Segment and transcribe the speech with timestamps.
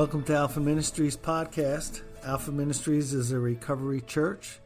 [0.00, 2.00] Welcome to Alpha Ministries podcast.
[2.24, 4.58] Alpha Ministries is a recovery church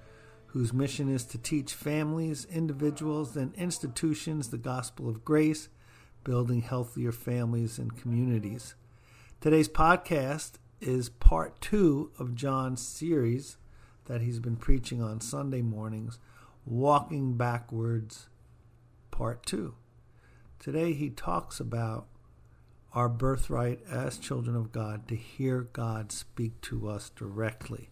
[0.47, 5.69] whose mission is to teach families, individuals, and institutions the gospel of grace,
[6.23, 8.77] building healthier families and communities.
[9.41, 13.57] Today's podcast is part two of John's series
[14.05, 16.21] that he's been preaching on Sunday mornings,
[16.65, 18.29] Walking Backwards,
[19.11, 19.75] part two.
[20.61, 22.07] Today he talks about
[22.95, 27.91] our birthright as children of God to hear God speak to us directly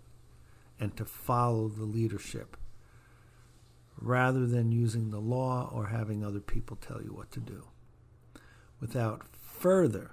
[0.79, 2.57] and to follow the leadership
[4.01, 7.65] rather than using the law or having other people tell you what to do.
[8.81, 10.13] Without further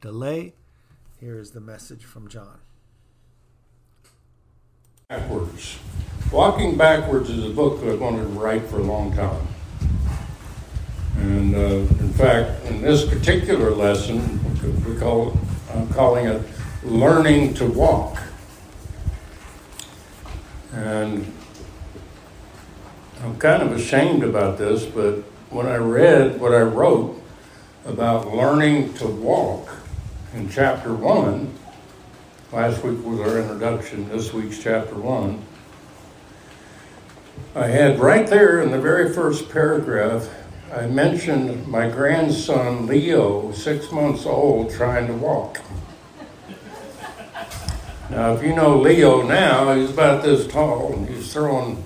[0.00, 0.54] delay,
[1.20, 2.58] here is the message from John.
[5.08, 5.78] Backwards.
[6.32, 9.46] Walking Backwards is a book that I've wanted to write for a long time.
[11.22, 11.58] And uh,
[12.02, 14.40] in fact, in this particular lesson,
[14.84, 15.38] we call,
[15.72, 16.42] I'm calling it
[16.82, 18.20] Learning to Walk.
[20.72, 21.32] And
[23.22, 25.18] I'm kind of ashamed about this, but
[25.50, 27.22] when I read what I wrote
[27.84, 29.68] about learning to walk
[30.34, 31.54] in chapter 1,
[32.50, 35.40] last week was our introduction, this week's chapter 1,
[37.54, 40.28] I had right there in the very first paragraph
[40.72, 45.60] I mentioned my grandson Leo, six months old, trying to walk.
[48.08, 51.84] Now, if you know Leo now, he's about this tall and he's throwing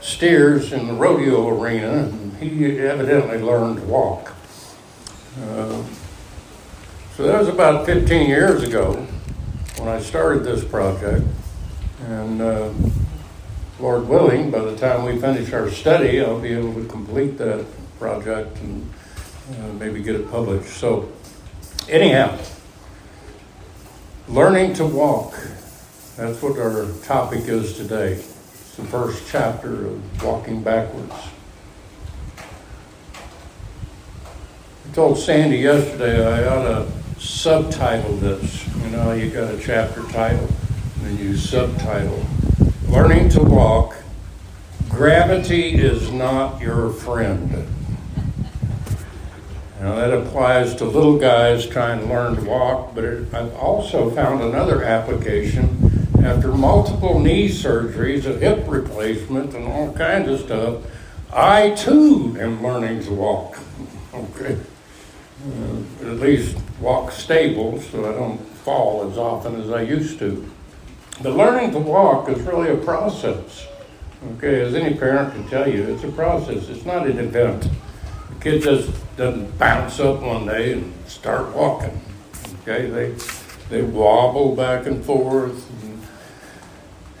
[0.00, 4.34] steers in the rodeo arena, and he evidently learned to walk.
[5.40, 5.84] Uh,
[7.16, 9.06] so that was about 15 years ago
[9.78, 11.24] when I started this project.
[12.08, 12.72] And uh,
[13.78, 17.64] Lord willing, by the time we finish our study, I'll be able to complete that
[17.98, 18.90] project and
[19.50, 20.68] uh, maybe get it published.
[20.76, 21.10] So,
[21.88, 22.38] anyhow,
[24.28, 25.34] learning to walk.
[26.16, 28.12] That's what our topic is today.
[28.12, 31.12] It's the first chapter of Walking Backwards.
[34.88, 38.66] I told Sandy yesterday I ought to subtitle this.
[38.78, 40.48] You know, you got a chapter title,
[40.96, 42.24] and then you subtitle
[42.88, 43.96] Learning to Walk.
[44.88, 47.66] Gravity is not your friend.
[49.80, 54.10] Now that applies to little guys trying to learn to walk, but it, I've also
[54.10, 60.82] found another application after multiple knee surgeries, a hip replacement, and all kinds of stuff.
[61.30, 63.58] I too am learning to walk.
[64.14, 64.56] Okay,
[65.44, 70.50] uh, at least walk stable so I don't fall as often as I used to.
[71.20, 73.66] The learning to walk is really a process.
[74.36, 76.70] Okay, as any parent can tell you, it's a process.
[76.70, 77.68] It's not an event.
[78.46, 82.00] Kid just doesn't bounce up one day and start walking.
[82.62, 83.12] Okay, they
[83.68, 85.68] they wobble back and forth.
[85.82, 86.00] And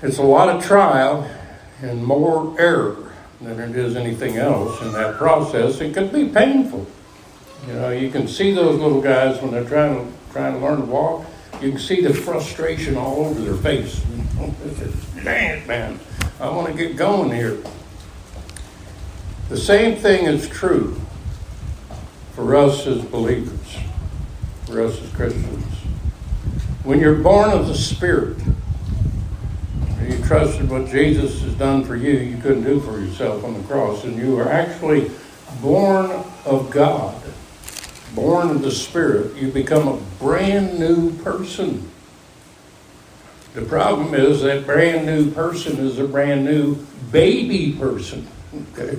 [0.04, 1.28] it's a lot of trial
[1.82, 5.80] and more error than it is anything else in that process.
[5.80, 6.86] It can be painful.
[7.66, 10.78] You know, you can see those little guys when they're trying to trying to learn
[10.78, 11.26] to walk.
[11.60, 14.00] You can see the frustration all over their face.
[15.24, 15.98] Dang it, man!
[16.38, 17.58] I want to get going here.
[19.48, 21.00] The same thing is true
[22.36, 23.78] for us as believers,
[24.66, 25.64] for us as Christians.
[26.84, 28.36] When you're born of the Spirit,
[29.98, 33.54] and you trusted what Jesus has done for you, you couldn't do for yourself on
[33.54, 35.10] the cross, and you are actually
[35.62, 36.10] born
[36.44, 37.22] of God,
[38.14, 41.90] born of the Spirit, you become a brand new person.
[43.54, 46.74] The problem is that brand new person is a brand new
[47.10, 48.28] baby person.
[48.74, 48.98] Okay?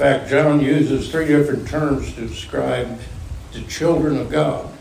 [0.00, 2.98] Fact, John uses three different terms to describe
[3.52, 4.72] the children of God.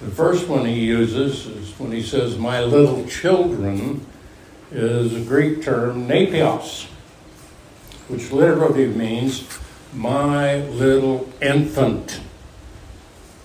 [0.00, 4.06] The first one he uses is when he says, My little children,
[4.70, 6.84] is a Greek term, nepios,
[8.06, 9.48] which literally means
[9.92, 12.20] my little infant.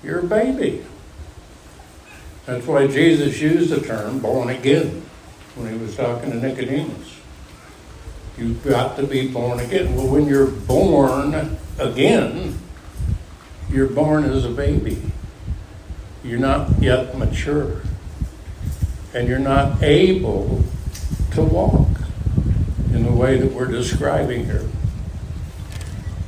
[0.03, 0.85] You're baby.
[2.45, 5.03] That's why Jesus used the term born again
[5.55, 7.12] when he was talking to Nicodemus.
[8.37, 9.95] You've got to be born again.
[9.95, 12.57] Well, when you're born again,
[13.69, 15.01] you're born as a baby.
[16.23, 17.81] You're not yet mature.
[19.13, 20.63] And you're not able
[21.31, 21.89] to walk
[22.91, 24.67] in the way that we're describing here.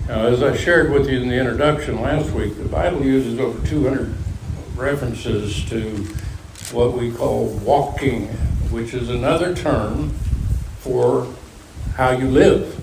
[0.07, 3.67] Now, as I shared with you in the introduction last week, the Bible uses over
[3.67, 4.13] 200
[4.75, 6.05] references to
[6.71, 8.27] what we call walking,
[8.69, 10.09] which is another term
[10.79, 11.27] for
[11.95, 12.81] how you live,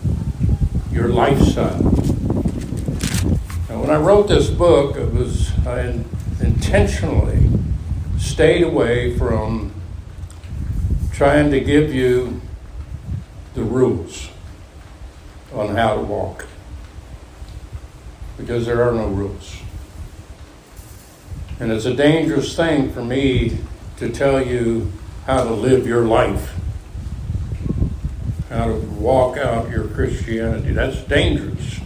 [0.91, 1.83] your lifestyle.
[3.69, 6.03] Now, when I wrote this book, it was I
[6.41, 7.51] intentionally
[8.19, 9.73] stayed away from
[11.13, 12.41] trying to give you
[13.55, 14.29] the rules
[15.55, 16.47] on how to walk
[18.39, 19.59] because there are no rules.
[21.61, 23.59] And it's a dangerous thing for me
[23.99, 24.91] to tell you
[25.27, 26.55] how to live your life,
[28.53, 30.73] how to walk out your Christianity.
[30.73, 31.81] That's dangerous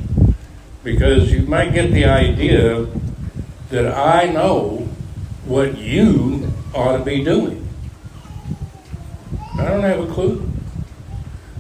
[0.83, 2.87] because you might get the idea
[3.71, 4.89] that I know
[5.45, 7.69] what you ought to be doing.
[9.59, 10.49] I don't have a clue.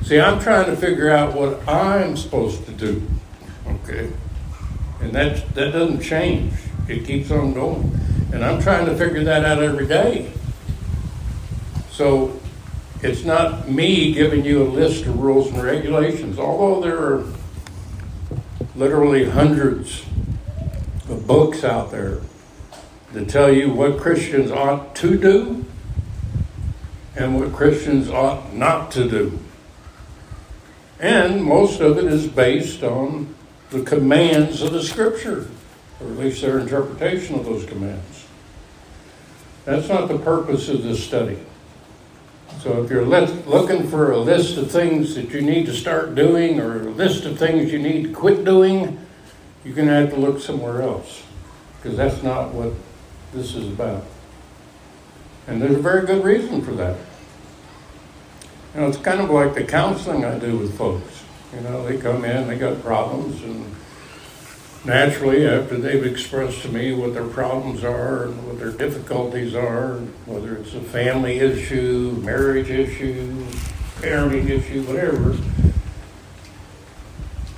[0.02, 3.02] See, I'm trying to figure out what I'm supposed to do.
[3.66, 4.10] Okay?
[5.00, 6.52] And that, that doesn't change,
[6.88, 7.98] it keeps on going.
[8.32, 10.32] And I'm trying to figure that out every day.
[11.90, 12.38] So
[13.02, 17.24] it's not me giving you a list of rules and regulations, although there are
[18.74, 20.04] literally hundreds
[21.08, 22.20] of books out there
[23.12, 25.64] that tell you what Christians ought to do
[27.14, 29.38] and what Christians ought not to do.
[30.98, 33.34] And most of it is based on
[33.70, 35.48] the commands of the Scripture,
[36.00, 38.26] or at least their interpretation of those commands.
[39.64, 41.38] That's not the purpose of this study.
[42.60, 46.58] So if you're looking for a list of things that you need to start doing
[46.58, 48.98] or a list of things you need to quit doing,
[49.64, 51.22] you're going to have to look somewhere else
[51.76, 52.72] because that's not what
[53.32, 54.04] this is about.
[55.46, 56.96] And there's a very good reason for that.
[58.74, 61.24] You know, it's kind of like the counseling I do with folks.
[61.54, 63.74] You know, they come in, they got problems, and
[64.86, 69.96] naturally, after they've expressed to me what their problems are and what their difficulties are,
[70.26, 73.44] whether it's a family issue, marriage issue,
[73.96, 75.36] parenting issue, whatever,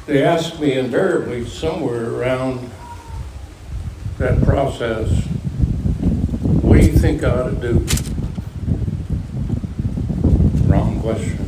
[0.07, 2.71] they ask me invariably somewhere around
[4.17, 5.11] that process,
[6.63, 7.87] what do you think I ought to do?
[10.67, 11.39] Wrong question.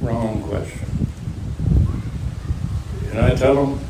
[0.00, 0.86] Wrong question.
[3.10, 3.85] And I tell them,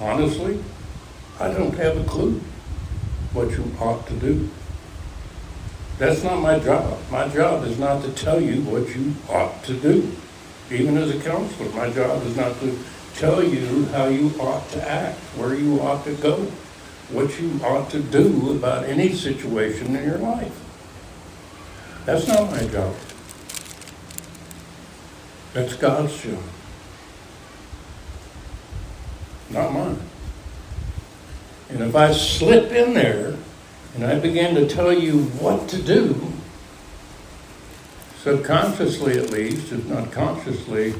[0.00, 0.62] honestly,
[1.40, 2.40] I don't have a clue
[3.32, 4.48] what you ought to do.
[5.98, 6.98] That's not my job.
[7.10, 10.12] My job is not to tell you what you ought to do.
[10.70, 12.78] Even as a counselor, my job is not to
[13.14, 16.36] tell you how you ought to act, where you ought to go,
[17.10, 20.52] what you ought to do about any situation in your life.
[22.04, 22.94] That's not my job.
[25.52, 26.42] That's God's job
[29.50, 29.98] not mine.
[31.70, 33.36] And if I slip in there
[33.94, 36.32] and I begin to tell you what to do,
[38.20, 40.94] subconsciously at least, if not consciously,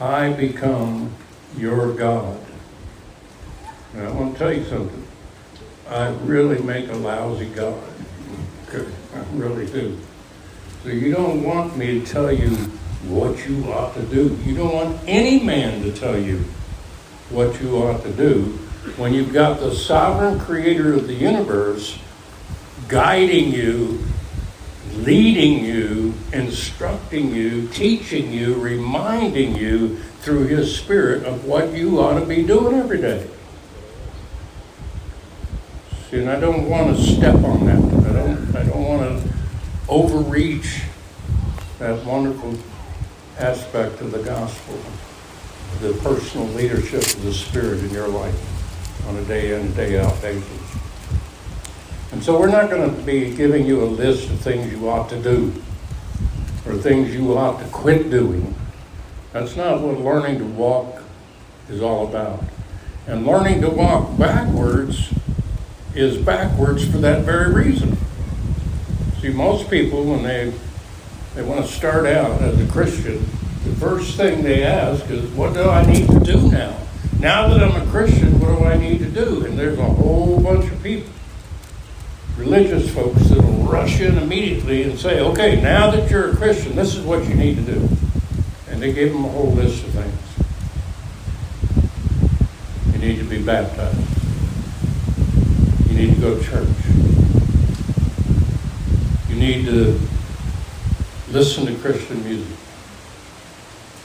[0.00, 1.12] I become
[1.56, 2.38] your God.
[3.94, 5.06] And I want to tell you something.
[5.88, 7.82] I really make a lousy God.
[8.72, 9.98] I really do.
[10.82, 12.50] So you don't want me to tell you
[13.08, 14.38] what you ought to do.
[14.44, 16.44] You don't want any man to tell you
[17.30, 18.58] what you ought to do
[18.96, 21.98] when you've got the sovereign creator of the universe
[22.88, 24.02] guiding you,
[24.96, 32.18] leading you, instructing you, teaching you, reminding you through his spirit of what you ought
[32.18, 33.28] to be doing every day.
[36.10, 37.76] See, and I don't want to step on that.
[37.76, 39.32] I don't I don't want to
[39.88, 40.82] overreach
[41.78, 42.54] that wonderful
[43.38, 44.78] aspect of the gospel
[45.80, 50.20] the personal leadership of the Spirit in your life on a day in, day out
[50.20, 50.44] basis.
[52.12, 55.08] And so we're not going to be giving you a list of things you ought
[55.10, 55.52] to do
[56.66, 58.54] or things you ought to quit doing.
[59.32, 61.02] That's not what learning to walk
[61.68, 62.42] is all about.
[63.06, 65.12] And learning to walk backwards
[65.94, 67.96] is backwards for that very reason.
[69.20, 70.52] See, most people, when they,
[71.34, 73.24] they want to start out as a Christian,
[73.64, 76.76] the first thing they ask is, What do I need to do now?
[77.20, 79.44] Now that I'm a Christian, what do I need to do?
[79.44, 81.10] And there's a whole bunch of people,
[82.36, 86.76] religious folks, that will rush in immediately and say, Okay, now that you're a Christian,
[86.76, 87.88] this is what you need to do.
[88.70, 90.14] And they give them a whole list of things.
[92.92, 93.98] You need to be baptized.
[95.88, 96.68] You need to go to church.
[99.28, 99.98] You need to
[101.30, 102.57] listen to Christian music.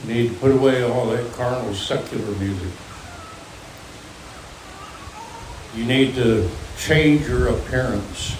[0.03, 2.69] You need to put away all that carnal secular music.
[5.75, 8.35] You need to change your appearance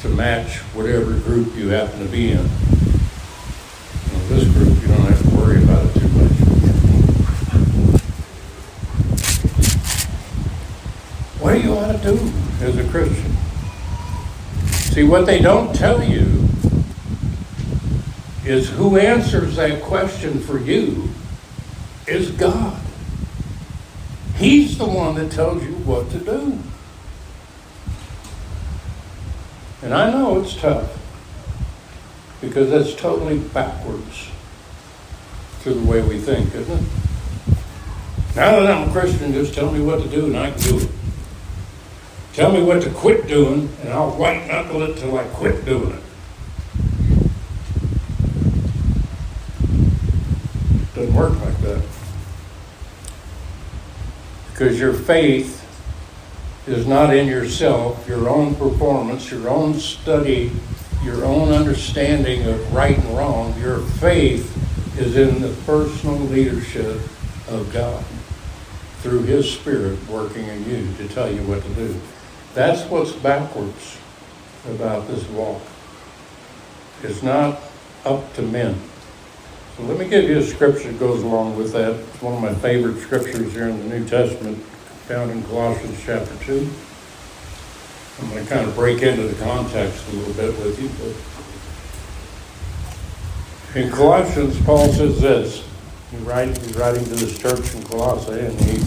[0.00, 2.42] to match whatever group you happen to be in.
[2.42, 2.50] Now,
[4.28, 6.32] this group, you don't have to worry about it too much.
[11.40, 13.36] What do you want to do as a Christian?
[14.66, 16.48] See, what they don't tell you
[18.48, 21.10] is who answers that question for you
[22.06, 22.80] is God.
[24.36, 26.58] He's the one that tells you what to do.
[29.82, 30.96] And I know it's tough
[32.40, 34.30] because that's totally backwards
[35.62, 36.88] to the way we think, isn't it?
[38.34, 40.78] Now that I'm a Christian, just tell me what to do and I can do
[40.78, 40.90] it.
[42.32, 45.92] Tell me what to quit doing and I'll white knuckle it till I quit doing
[45.92, 46.02] it.
[51.18, 51.84] Work like that.
[54.52, 55.64] Because your faith
[56.68, 60.52] is not in yourself, your own performance, your own study,
[61.02, 63.58] your own understanding of right and wrong.
[63.60, 64.54] Your faith
[64.96, 67.00] is in the personal leadership
[67.48, 68.04] of God
[69.00, 72.00] through His Spirit working in you to tell you what to do.
[72.54, 73.98] That's what's backwards
[74.68, 75.62] about this walk.
[77.02, 77.60] It's not
[78.04, 78.87] up to men.
[79.78, 81.92] So let me give you a scripture that goes along with that.
[81.92, 84.58] It's one of my favorite scriptures here in the New Testament,
[85.06, 86.68] found in Colossians chapter 2.
[88.18, 90.90] I'm going to kind of break into the context a little bit with you.
[93.72, 95.64] But in Colossians, Paul says this.
[96.10, 96.26] He he's
[96.76, 98.78] writing to this church in Colossae, and he,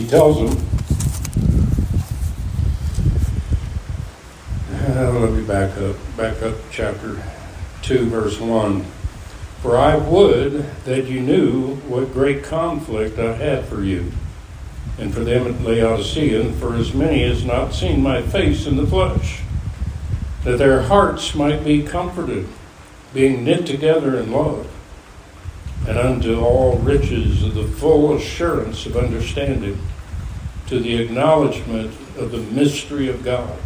[0.00, 0.58] he tells them,
[4.72, 7.22] uh, let me back up, back up chapter
[7.82, 8.84] 2, verse 1.
[9.64, 14.12] For I would that you knew what great conflict I had for you.
[14.98, 18.76] And for them at Laodicea, and for as many as not seen my face in
[18.76, 19.40] the flesh,
[20.42, 22.46] that their hearts might be comforted,
[23.14, 24.70] being knit together in love,
[25.88, 29.78] and unto all riches of the full assurance of understanding,
[30.66, 33.58] to the acknowledgement of the mystery of God,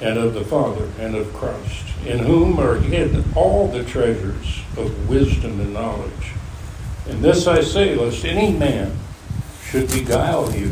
[0.00, 5.08] and of the Father, and of Christ, in whom are hid all the treasures of
[5.08, 6.32] wisdom and knowledge.
[7.08, 8.96] And this I say, lest any man
[9.64, 10.68] should beguile you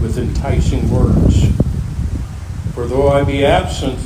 [0.00, 1.48] with enticing words.
[2.74, 3.98] For though I be absent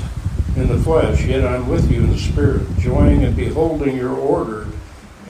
[0.56, 4.66] in the flesh, yet I'm with you in the spirit, joying and beholding your order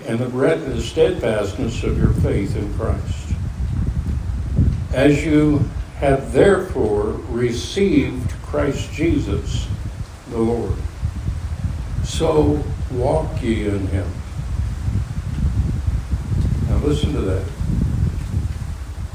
[0.07, 3.35] and the steadfastness of your faith in Christ.
[4.93, 5.65] As you
[5.97, 9.67] have therefore received Christ Jesus
[10.29, 10.75] the Lord,
[12.05, 14.07] so walk ye in him.
[16.69, 17.47] Now listen to that.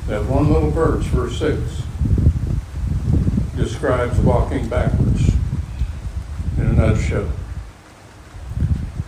[0.08, 1.84] That one little verse, verse 6,
[3.56, 5.32] describes walking backwards
[6.58, 7.30] in a nutshell.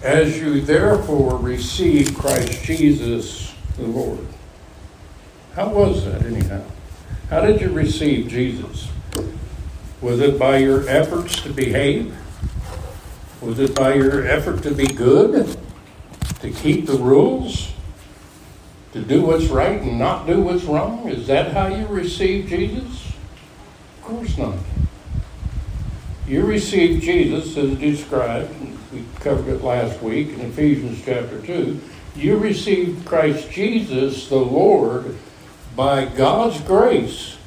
[0.03, 4.27] As you therefore receive Christ Jesus the Lord.
[5.55, 6.61] How was that, anyhow?
[7.31, 8.89] How did you receive Jesus?
[10.01, 12.15] Was it by your efforts to behave?
[13.41, 15.57] Was it by your effort to be good?
[16.41, 17.73] To keep the rules?
[18.93, 21.07] to do what's right and not do what's wrong?
[21.07, 23.13] Is that how you receive Jesus?
[23.97, 24.57] Of course not.
[26.27, 28.53] You receive Jesus as described,
[28.93, 31.79] we covered it last week in Ephesians chapter 2.
[32.15, 35.15] You received Christ Jesus, the Lord,
[35.75, 37.37] by God's grace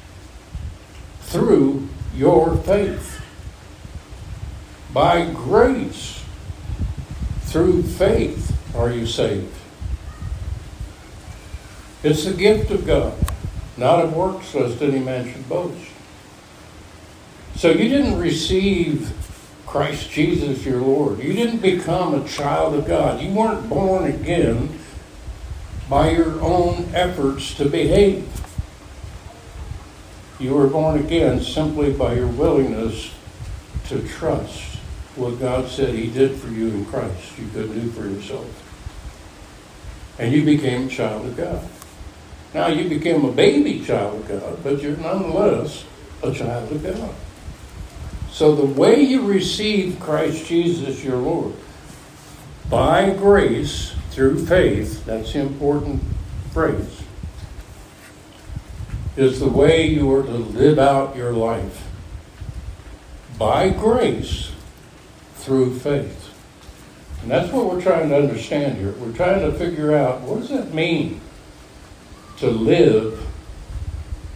[1.21, 3.21] through your faith.
[4.93, 6.23] By grace,
[7.41, 9.55] through faith, are you saved.
[12.03, 13.13] It's the gift of God,
[13.77, 15.89] not of works, lest any man should boast.
[17.55, 19.13] So you didn't receive
[19.65, 21.19] Christ Jesus your Lord.
[21.19, 23.21] You didn't become a child of God.
[23.21, 24.79] You weren't born again
[25.89, 28.27] by your own efforts to behave.
[30.43, 33.13] You were born again simply by your willingness
[33.87, 34.61] to trust
[35.15, 38.49] what God said He did for you in Christ, you couldn't do for yourself.
[40.19, 41.65] And you became a child of God.
[42.53, 45.85] Now you became a baby child of God, but you're nonetheless
[46.21, 47.15] a child of God.
[48.29, 51.53] So the way you receive Christ Jesus your Lord,
[52.69, 56.03] by grace through faith, that's the important
[56.51, 57.02] phrase,
[59.15, 61.87] is the way you are to live out your life.
[63.37, 64.51] By grace
[65.35, 66.19] through faith.
[67.21, 68.93] And that's what we're trying to understand here.
[68.93, 71.21] We're trying to figure out what does that mean?
[72.43, 73.25] to live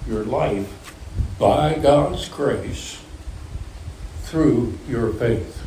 [0.07, 0.95] your life
[1.37, 3.03] by God's grace
[4.21, 5.61] through your faith.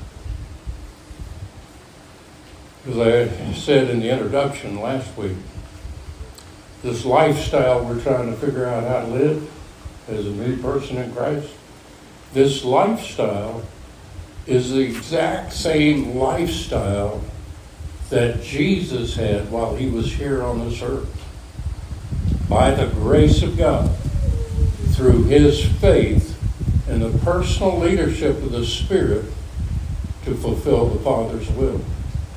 [2.89, 5.37] As I said in the introduction last week,
[6.83, 9.51] this lifestyle we're trying to figure out how to live
[10.09, 11.49] as a new person in Christ,
[12.33, 13.63] This lifestyle
[14.47, 17.23] is the exact same lifestyle
[18.09, 21.17] that Jesus had while he was here on this earth.
[22.49, 23.95] By the grace of God,
[24.93, 26.37] through his faith
[26.89, 29.25] and the personal leadership of the Spirit
[30.25, 31.81] to fulfill the Father's will.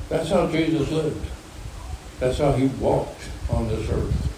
[0.08, 1.26] That's how Jesus lived.
[2.20, 4.33] That's how he walked on this earth.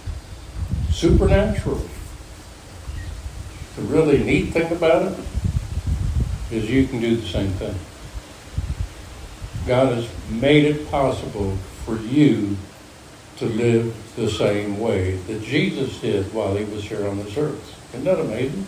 [0.96, 1.82] Supernatural.
[3.76, 5.18] The really neat thing about it
[6.50, 7.74] is you can do the same thing.
[9.66, 12.56] God has made it possible for you
[13.36, 17.78] to live the same way that Jesus did while he was here on this earth.
[17.92, 18.64] Isn't that amazing?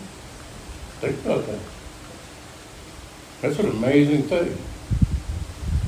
[0.99, 1.59] Think about that.
[3.41, 4.55] That's an amazing thing.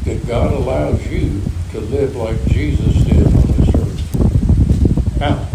[0.05, 1.39] That God allows you
[1.73, 5.19] to live like Jesus did on this earth.
[5.19, 5.47] Now,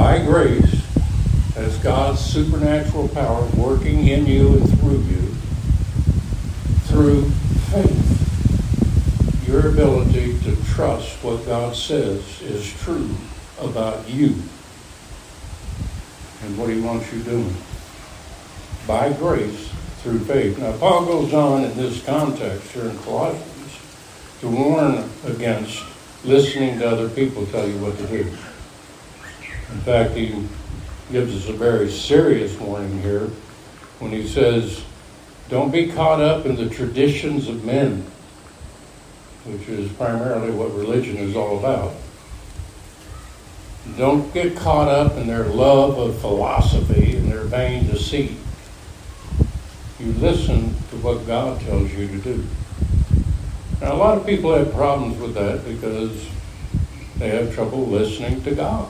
[0.00, 0.82] by grace,
[1.56, 5.20] as God's supernatural power working in you and through you,
[6.88, 7.28] through
[7.68, 13.10] faith, your ability to trust what God says is true
[13.60, 14.28] about you
[16.44, 17.54] and what he wants you doing.
[18.86, 20.58] By grace, through faith.
[20.58, 23.78] Now, Paul goes on in this context here in Colossians
[24.40, 25.84] to warn against
[26.24, 28.34] listening to other people tell you what to do.
[29.72, 30.46] In fact, he
[31.12, 33.28] gives us a very serious warning here
[33.98, 34.84] when he says,
[35.48, 38.04] don't be caught up in the traditions of men,
[39.44, 41.92] which is primarily what religion is all about.
[43.96, 48.36] Don't get caught up in their love of philosophy and their vain deceit.
[49.98, 52.44] You listen to what God tells you to do.
[53.80, 56.28] Now, a lot of people have problems with that because
[57.16, 58.88] they have trouble listening to God.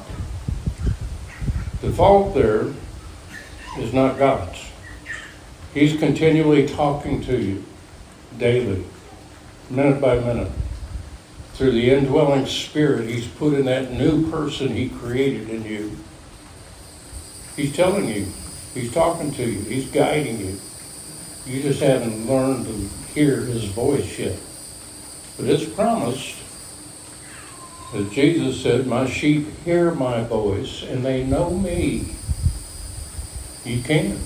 [1.81, 2.67] The fault there
[3.79, 4.71] is not God's.
[5.73, 7.65] He's continually talking to you
[8.39, 8.85] daily,
[9.71, 10.53] minute by minute.
[11.55, 15.97] Through the indwelling spirit, He's put in that new person He created in you.
[17.57, 18.27] He's telling you,
[18.75, 20.61] He's talking to you, He's guiding you.
[21.47, 24.39] You just haven't learned to hear His voice yet.
[25.39, 26.37] But it's promised,
[27.93, 32.15] as Jesus said, My sheep hear my voice and they know me.
[33.65, 34.19] You can.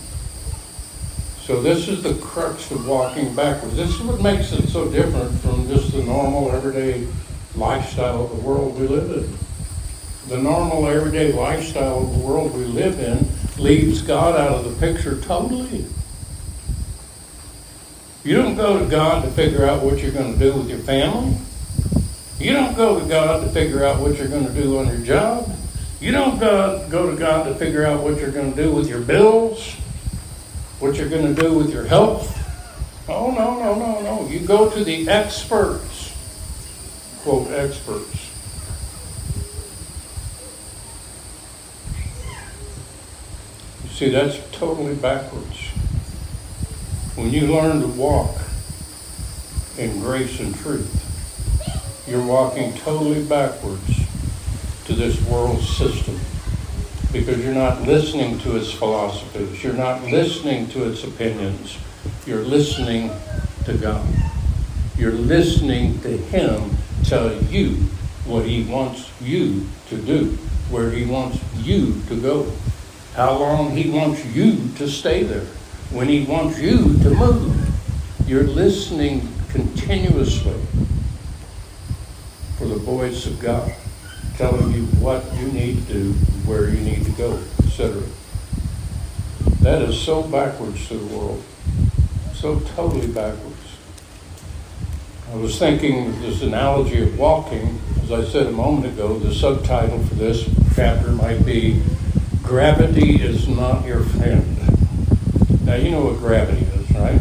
[1.40, 3.76] So this is the crux of walking backwards.
[3.76, 7.06] This is what makes it so different from just the normal everyday
[7.54, 10.28] lifestyle of the world we live in.
[10.28, 13.28] The normal everyday lifestyle of the world we live in
[13.62, 15.84] leaves God out of the picture totally.
[18.24, 20.78] You don't go to God to figure out what you're going to do with your
[20.78, 21.36] family.
[22.44, 24.98] You don't go to God to figure out what you're going to do on your
[24.98, 25.50] job.
[25.98, 28.88] You don't go, go to God to figure out what you're going to do with
[28.88, 29.76] your bills
[30.84, 32.30] what you're going to do with your health.
[33.08, 34.28] Oh, no, no, no, no.
[34.28, 36.12] You go to the experts,
[37.22, 38.30] quote, experts.
[43.84, 45.68] You see, that's totally backwards.
[47.16, 48.36] When you learn to walk
[49.78, 51.13] in grace and truth,
[52.06, 54.02] you're walking totally backwards
[54.84, 56.18] to this world system
[57.12, 59.62] because you're not listening to its philosophies.
[59.62, 61.78] You're not listening to its opinions.
[62.26, 63.10] You're listening
[63.64, 64.06] to God.
[64.98, 66.70] You're listening to Him
[67.04, 67.70] tell you
[68.26, 70.36] what He wants you to do,
[70.70, 72.52] where He wants you to go,
[73.14, 75.46] how long He wants you to stay there,
[75.90, 78.28] when He wants you to move.
[78.28, 80.60] You're listening continuously
[82.58, 83.72] for the voice of God
[84.36, 86.12] telling you what you need to do,
[86.44, 88.02] where you need to go, etc.
[89.60, 91.42] That is so backwards to the world.
[92.34, 93.54] So totally backwards.
[95.32, 100.02] I was thinking this analogy of walking, as I said a moment ago, the subtitle
[100.04, 101.82] for this chapter might be
[102.42, 105.64] Gravity is Not Your Friend.
[105.64, 107.20] Now, you know what gravity is, right?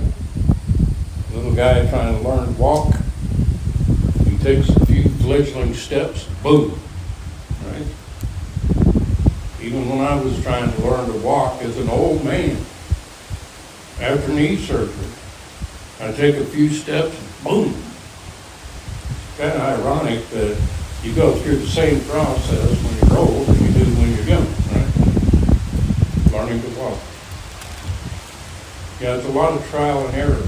[1.34, 2.94] Little guy trying to learn to walk,
[4.28, 4.68] he takes
[5.24, 6.78] fledgling steps, boom,
[7.66, 7.88] right?
[9.64, 12.58] even when I was trying to learn to walk as an old man
[14.02, 15.08] after knee surgery.
[16.02, 17.74] I take a few steps, boom.
[17.74, 20.62] It's kind of ironic that
[21.02, 24.48] you go through the same process when you're old as you do when you're young,
[24.74, 24.92] right?
[26.34, 27.00] Learning to walk.
[29.00, 30.44] Yeah, it's a lot of trial and error.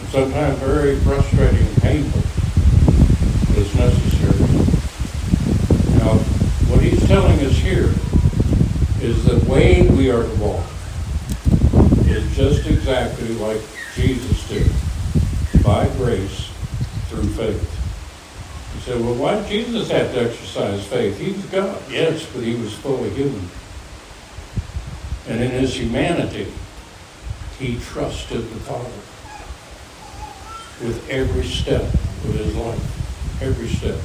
[0.00, 2.22] And sometimes very frustrating and painful,
[3.80, 4.38] necessary.
[5.98, 6.14] Now,
[6.68, 7.90] what he's telling us here
[9.00, 10.66] is the way we are to walk
[12.06, 13.60] is just exactly like
[13.94, 14.70] Jesus did,
[15.64, 16.50] by grace
[17.08, 17.76] through faith.
[18.74, 21.18] You say, well, why did Jesus have to exercise faith?
[21.18, 23.48] He's God, yes, but he was fully human.
[25.28, 26.52] And in his humanity,
[27.58, 29.00] he trusted the Father
[30.86, 33.00] with every step of his life.
[33.40, 33.98] Every step.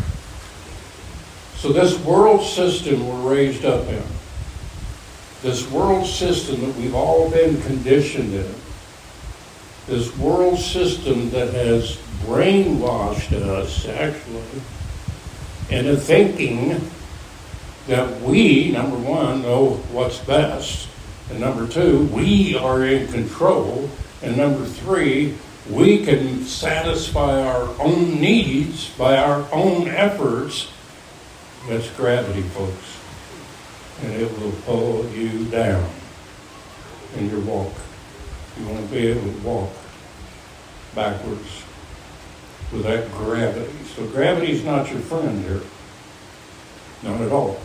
[1.58, 4.04] So this world system we're raised up in,
[5.42, 8.56] this world system that we've all been conditioned in,
[9.88, 14.42] this world system that has brainwashed us, actually,
[15.70, 16.90] into thinking
[17.88, 20.88] that we, number one, know what's best,
[21.30, 23.90] and number two, we are in control,
[24.22, 25.36] and number three,
[25.70, 30.72] we can satisfy our own needs by our own efforts.
[31.68, 32.96] That's gravity, folks
[34.02, 35.90] and it will pull you down
[37.16, 37.74] in your walk.
[38.60, 39.72] You won't be able to walk
[40.94, 41.64] backwards
[42.72, 43.74] with that gravity.
[43.96, 45.62] So gravity's not your friend here.
[47.04, 47.60] Not at all.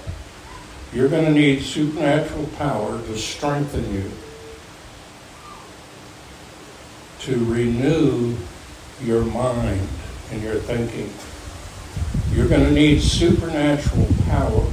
[0.92, 4.10] You're going to need supernatural power to strengthen you,
[7.20, 8.34] to renew
[9.02, 9.86] your mind
[10.32, 11.12] and your thinking.
[12.34, 14.66] You're going to need supernatural power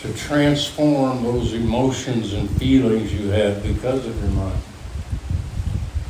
[0.00, 4.60] to transform those emotions and feelings you have because of your mind.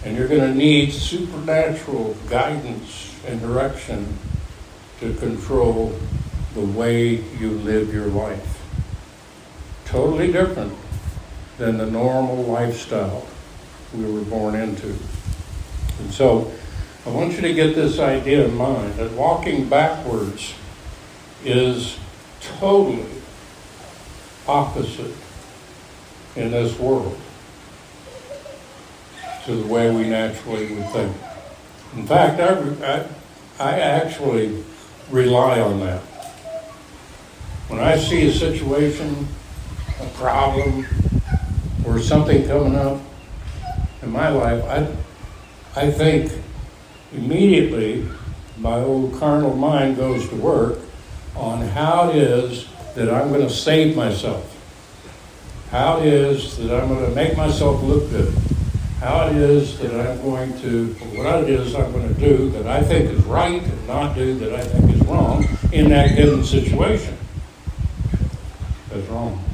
[0.04, 4.18] And you're going to need supernatural guidance and direction
[5.00, 5.96] to control
[6.54, 8.62] the way you live your life.
[9.84, 10.74] Totally different
[11.56, 13.26] than the normal lifestyle
[13.94, 14.94] we were born into.
[15.98, 16.52] And so
[17.06, 20.54] I want you to get this idea in mind that walking backwards
[21.44, 21.98] is
[22.40, 23.06] totally
[24.46, 25.14] opposite
[26.36, 27.18] in this world
[29.44, 31.16] to the way we naturally would think.
[31.96, 33.06] In fact, I,
[33.58, 34.62] I, I actually
[35.10, 36.00] rely on that.
[37.68, 39.26] When I see a situation,
[40.00, 40.86] a problem,
[41.86, 43.00] or something coming up
[44.02, 46.32] in my life, I, I think
[47.12, 48.06] immediately
[48.58, 50.78] my old carnal mind goes to work
[51.36, 54.54] on how it is that I'm going to save myself.
[55.70, 58.34] How it is that I'm going to make myself look good.
[59.00, 62.66] How it is that I'm going to, what it is I'm going to do that
[62.66, 66.42] I think is right and not do that I think is wrong in that given
[66.42, 67.16] situation.
[68.90, 69.47] That's wrong.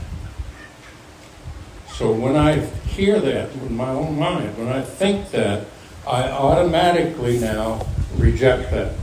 [1.95, 5.69] So when I hear that in my own mind, when I think that,
[6.05, 8.95] I automatically now reject that.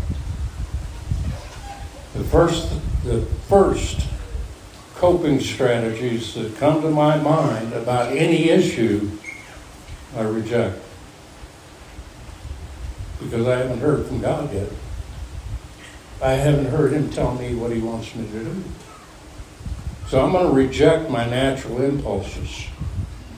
[2.13, 2.73] The first,
[3.05, 4.05] the first
[4.95, 9.09] coping strategies that come to my mind about any issue,
[10.17, 10.77] I reject.
[13.21, 14.67] Because I haven't heard from God yet.
[16.21, 18.63] I haven't heard Him tell me what He wants me to do.
[20.11, 22.67] So I'm going to reject my natural impulses.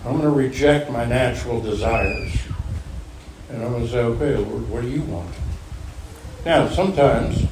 [0.03, 2.33] I'm going to reject my natural desires.
[3.51, 5.29] And I'm going to say, okay, Lord, what do you want?
[6.43, 7.45] Now, sometimes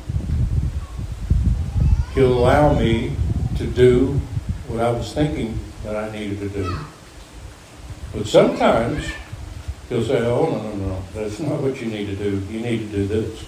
[2.15, 3.15] He'll allow me
[3.57, 4.19] to do
[4.67, 6.79] what I was thinking that I needed to do.
[8.15, 9.05] But sometimes
[9.87, 12.39] he'll say, oh, no, no, no, that's not what you need to do.
[12.51, 13.45] You need to do this.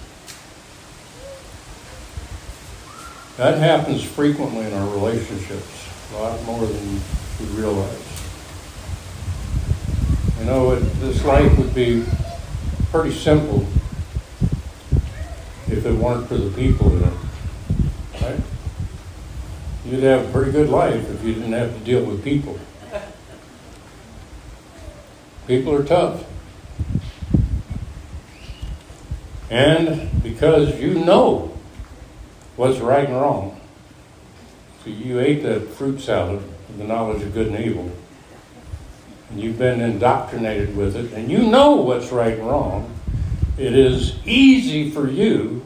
[3.38, 7.02] That happens frequently in our relationships, a lot more than
[7.40, 8.00] we realize.
[10.38, 12.06] You know, it, this life would be
[12.92, 13.66] pretty simple
[15.68, 17.14] if it weren't for the people in it.
[18.22, 18.40] Right?
[19.86, 22.60] You'd have a pretty good life if you didn't have to deal with people.
[25.48, 26.24] People are tough.
[29.50, 31.53] And because you know
[32.56, 33.60] what's right and wrong.
[34.84, 36.44] So you ate the fruit salad
[36.78, 37.92] the knowledge of good and evil.
[39.30, 42.94] And you've been indoctrinated with it, and you know what's right and wrong.
[43.58, 45.66] It is easy for you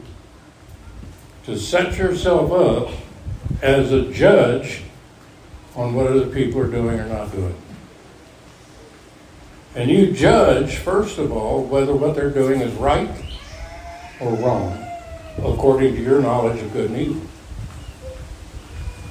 [1.44, 2.94] to set yourself up
[3.62, 4.82] as a judge
[5.74, 7.54] on what other people are doing or not doing.
[9.74, 13.10] And you judge, first of all, whether what they're doing is right
[14.20, 14.84] or wrong,
[15.44, 17.22] according to your knowledge of good and evil.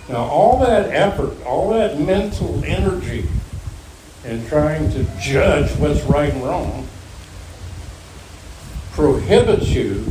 [0.09, 3.27] Now, all that effort, all that mental energy
[4.23, 6.87] in trying to judge what's right and wrong
[8.91, 10.03] prohibits you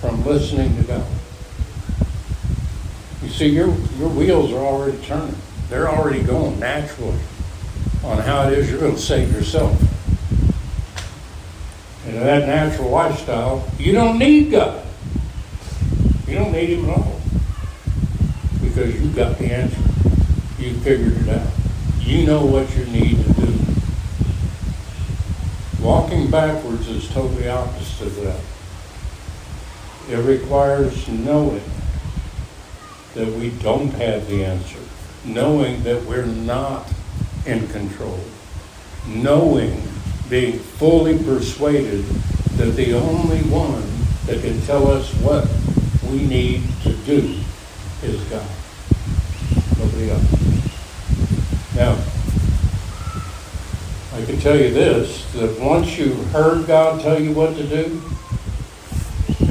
[0.00, 1.06] from listening to God.
[3.22, 3.68] You see, your,
[3.98, 5.36] your wheels are already turning.
[5.68, 7.18] They're already going naturally
[8.04, 9.80] on how it is you're going to save yourself.
[12.06, 14.84] in that natural lifestyle, you don't need God.
[16.32, 17.20] You don't need Him at all.
[18.62, 19.82] Because you've got the answer.
[20.58, 21.46] You figured it out.
[22.00, 23.52] You know what you need to do.
[25.82, 28.40] Walking backwards is totally opposite of that.
[30.10, 31.64] It requires knowing
[33.12, 34.80] that we don't have the answer,
[35.26, 36.90] knowing that we're not
[37.44, 38.20] in control,
[39.06, 39.82] knowing,
[40.30, 42.06] being fully persuaded
[42.56, 43.86] that the only one
[44.24, 45.46] that can tell us what
[46.12, 47.38] we need to do
[48.02, 48.46] is God.
[49.78, 50.22] Nobody else.
[51.74, 51.96] Now,
[54.12, 58.02] I can tell you this, that once you've heard God tell you what to do,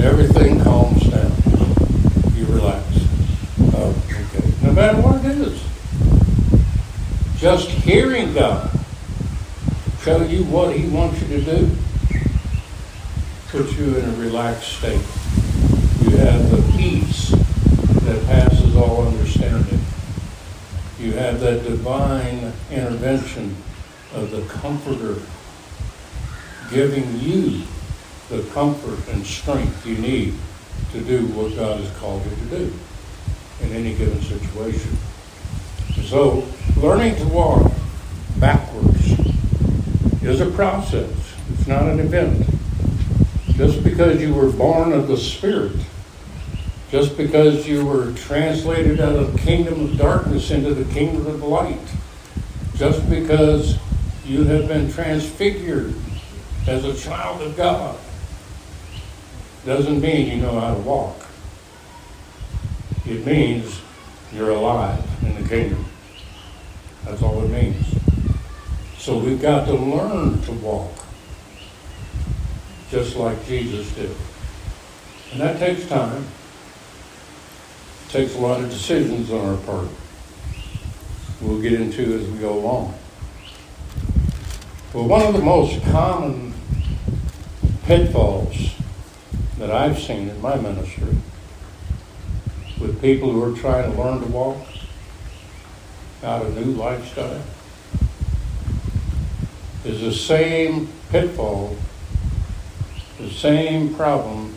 [0.03, 1.31] everything calms down.
[2.35, 2.85] You relax.
[3.73, 4.47] Oh, okay.
[4.63, 5.63] No matter what it is.
[7.37, 8.69] Just hearing God
[10.03, 11.71] tell you what he wants you to do
[13.49, 15.20] puts you in a relaxed state.
[16.21, 19.79] Have the peace that passes all understanding.
[20.99, 23.55] You have that divine intervention
[24.13, 25.19] of the Comforter
[26.69, 27.63] giving you
[28.29, 30.35] the comfort and strength you need
[30.91, 32.73] to do what God has called you to do
[33.61, 34.95] in any given situation.
[36.05, 37.71] So, learning to walk
[38.37, 39.19] backwards
[40.21, 41.11] is a process.
[41.53, 42.47] It's not an event.
[43.55, 45.75] Just because you were born of the Spirit,
[46.91, 51.41] just because you were translated out of the kingdom of darkness into the kingdom of
[51.41, 51.79] light,
[52.75, 53.77] just because
[54.25, 55.95] you have been transfigured
[56.67, 57.97] as a child of God,
[59.65, 61.25] doesn't mean you know how to walk.
[63.05, 63.79] It means
[64.33, 65.85] you're alive in the kingdom.
[67.05, 67.85] That's all it means.
[68.97, 70.91] So we've got to learn to walk
[72.89, 74.11] just like Jesus did.
[75.31, 76.25] And that takes time.
[78.11, 79.87] Takes a lot of decisions on our part.
[81.39, 82.93] We'll get into as we go along.
[84.93, 86.53] Well, one of the most common
[87.85, 88.75] pitfalls
[89.59, 91.15] that I've seen in my ministry
[92.81, 94.57] with people who are trying to learn to walk
[96.21, 97.41] out a new lifestyle
[99.85, 101.77] is the same pitfall,
[103.17, 104.53] the same problem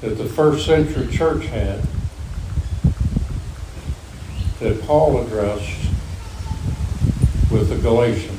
[0.00, 1.86] that the first century church had
[4.62, 5.90] that Paul addressed
[7.50, 8.38] with the Galatians.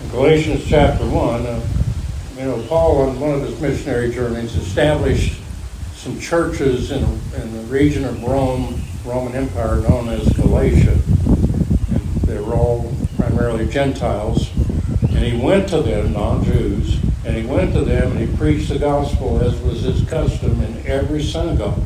[0.00, 1.66] In Galatians chapter 1, uh,
[2.34, 5.38] you know, Paul on one of his missionary journeys established
[5.94, 7.02] some churches in,
[7.36, 10.92] in the region of Rome, Roman Empire, known as Galatia.
[10.92, 14.50] And they were all primarily Gentiles.
[15.02, 18.78] And he went to them, non-Jews, and he went to them and he preached the
[18.78, 21.82] gospel as was his custom in every synagogue.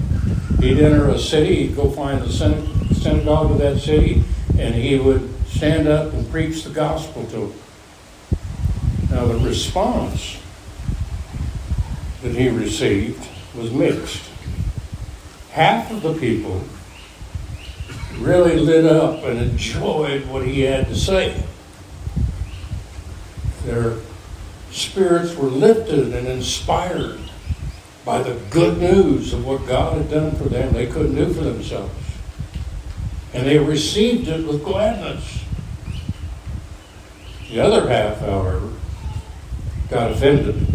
[0.63, 4.23] He'd enter a city, he'd go find the synagogue of that city,
[4.57, 7.55] and he would stand up and preach the gospel to them.
[9.11, 10.39] Now the response
[12.23, 14.31] that he received was mixed.
[15.51, 16.63] Half of the people
[18.19, 21.43] really lit up and enjoyed what he had to say.
[23.65, 23.97] Their
[24.71, 27.19] spirits were lifted and inspired
[28.05, 31.45] by the good news of what God had done for them they couldn't do for
[31.45, 31.95] themselves.
[33.33, 35.45] And they received it with gladness.
[37.49, 38.71] The other half, however,
[39.89, 40.67] got offended.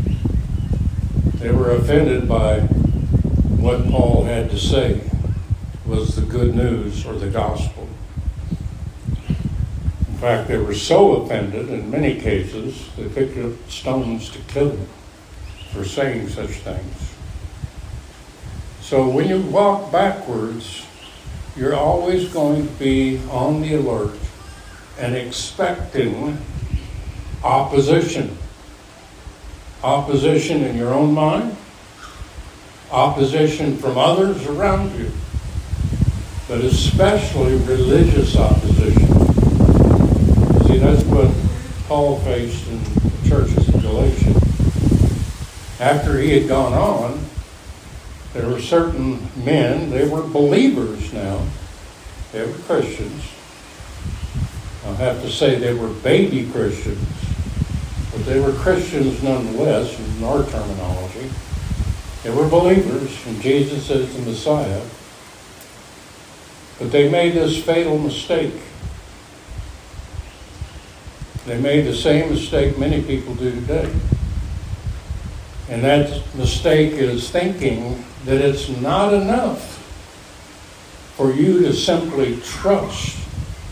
[1.40, 5.02] They were offended by what Paul had to say
[5.86, 7.88] was the good news or the gospel.
[10.08, 14.72] In fact, they were so offended in many cases they picked up stones to kill
[14.72, 14.88] him
[15.72, 17.07] for saying such things.
[18.88, 20.86] So when you walk backwards,
[21.58, 24.18] you're always going to be on the alert
[24.98, 26.38] and expecting
[27.44, 28.38] opposition
[29.84, 31.58] opposition in your own mind,
[32.90, 35.12] opposition from others around you,
[36.48, 39.08] but especially religious opposition.
[40.66, 41.30] See, that's what
[41.90, 44.34] Paul faced in the churches of Galatia.
[45.84, 47.28] After he had gone on,
[48.38, 51.46] there were certain men, they were believers now,
[52.32, 53.24] they were Christians.
[54.86, 57.18] I'll have to say they were baby Christians
[58.18, 61.30] but they were Christians nonetheless, in our terminology.
[62.24, 64.82] They were believers, and Jesus is the Messiah.
[66.80, 68.56] But they made this fatal mistake.
[71.46, 73.94] They made the same mistake many people do today.
[75.70, 79.76] And that mistake is thinking that it's not enough
[81.16, 83.18] for you to simply trust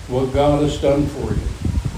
[0.07, 1.47] what God has done for you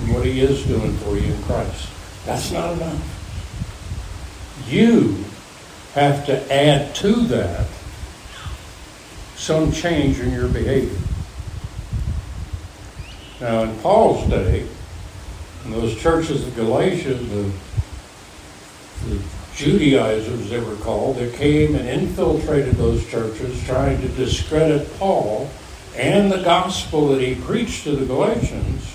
[0.01, 1.89] and what He is doing for you in Christ.
[2.25, 4.65] That's not enough.
[4.67, 5.23] You
[5.93, 7.67] have to add to that
[9.35, 10.99] some change in your behavior.
[13.39, 14.67] Now, in Paul's day,
[15.63, 17.51] in those churches of Galatia, the,
[19.05, 19.21] the
[19.57, 25.49] Judaizers, they were called, that came and infiltrated those churches trying to discredit Paul
[25.95, 28.85] and the gospel that he preached to the Galatians.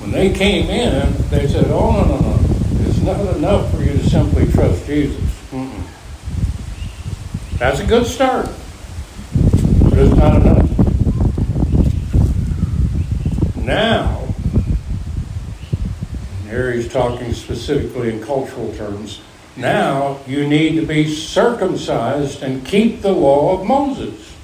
[0.00, 2.38] When they came in, they said, Oh, no, no, no.
[2.86, 5.18] It's not enough for you to simply trust Jesus.
[5.50, 5.82] Mm-mm.
[7.58, 8.50] That's a good start,
[9.84, 10.66] but it's not enough.
[13.56, 14.25] Now,
[16.46, 19.20] here he's talking specifically in cultural terms.
[19.56, 24.34] Now you need to be circumcised and keep the law of Moses.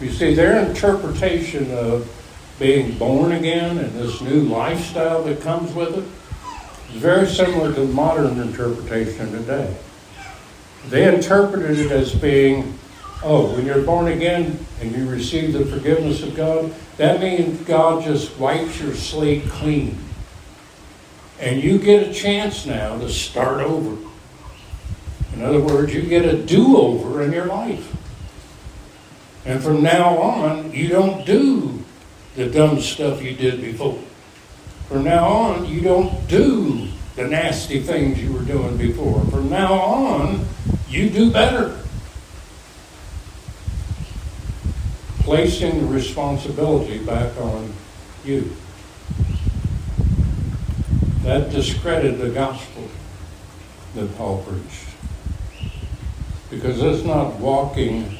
[0.00, 2.14] You see, their interpretation of
[2.58, 7.80] being born again and this new lifestyle that comes with it is very similar to
[7.80, 9.76] the modern interpretation today.
[10.88, 12.78] They interpreted it as being,
[13.22, 18.02] oh, when you're born again and you receive the forgiveness of God, that means God
[18.02, 19.98] just wipes your slate clean.
[21.40, 23.96] And you get a chance now to start over.
[25.34, 27.94] In other words, you get a do over in your life.
[29.44, 31.84] And from now on, you don't do
[32.34, 33.98] the dumb stuff you did before.
[34.88, 39.24] From now on, you don't do the nasty things you were doing before.
[39.26, 40.46] From now on,
[40.88, 41.78] you do better.
[45.20, 47.72] Placing the responsibility back on
[48.24, 48.56] you.
[51.22, 52.88] That discredited the gospel
[53.94, 54.88] that Paul preached.
[56.50, 58.16] Because it's not walking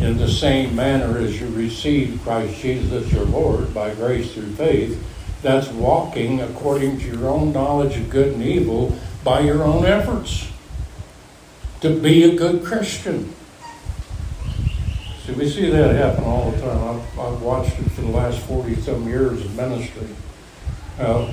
[0.00, 5.02] in the same manner as you receive Christ Jesus your Lord by grace through faith.
[5.42, 10.50] That's walking according to your own knowledge of good and evil by your own efforts
[11.80, 13.34] to be a good Christian.
[15.24, 17.00] See, we see that happen all the time.
[17.00, 20.08] I've, I've watched it for the last 40 some years of ministry.
[20.98, 21.32] Uh,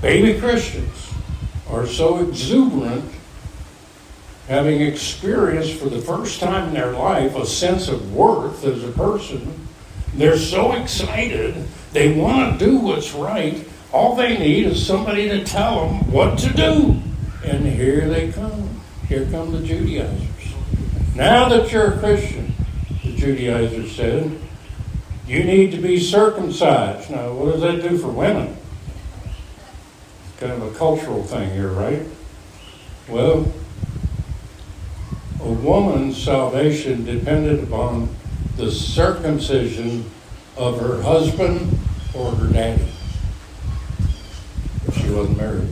[0.00, 1.12] baby Christians
[1.68, 3.04] are so exuberant,
[4.48, 8.92] having experienced for the first time in their life a sense of worth as a
[8.92, 9.68] person.
[10.14, 13.66] They're so excited, they want to do what's right.
[13.92, 17.00] All they need is somebody to tell them what to do.
[17.44, 18.80] And here they come.
[19.08, 20.54] Here come the Judaizers.
[21.16, 22.52] Now that you're a Christian,
[23.02, 24.38] the Judaizers said,
[25.26, 27.10] you need to be circumcised.
[27.10, 28.56] Now, what does that do for women?
[30.40, 32.02] Kind of a cultural thing here, right?
[33.08, 33.52] Well,
[35.38, 38.08] a woman's salvation depended upon
[38.56, 40.10] the circumcision
[40.56, 41.78] of her husband
[42.14, 42.88] or her daddy
[44.86, 45.68] if she wasn't married.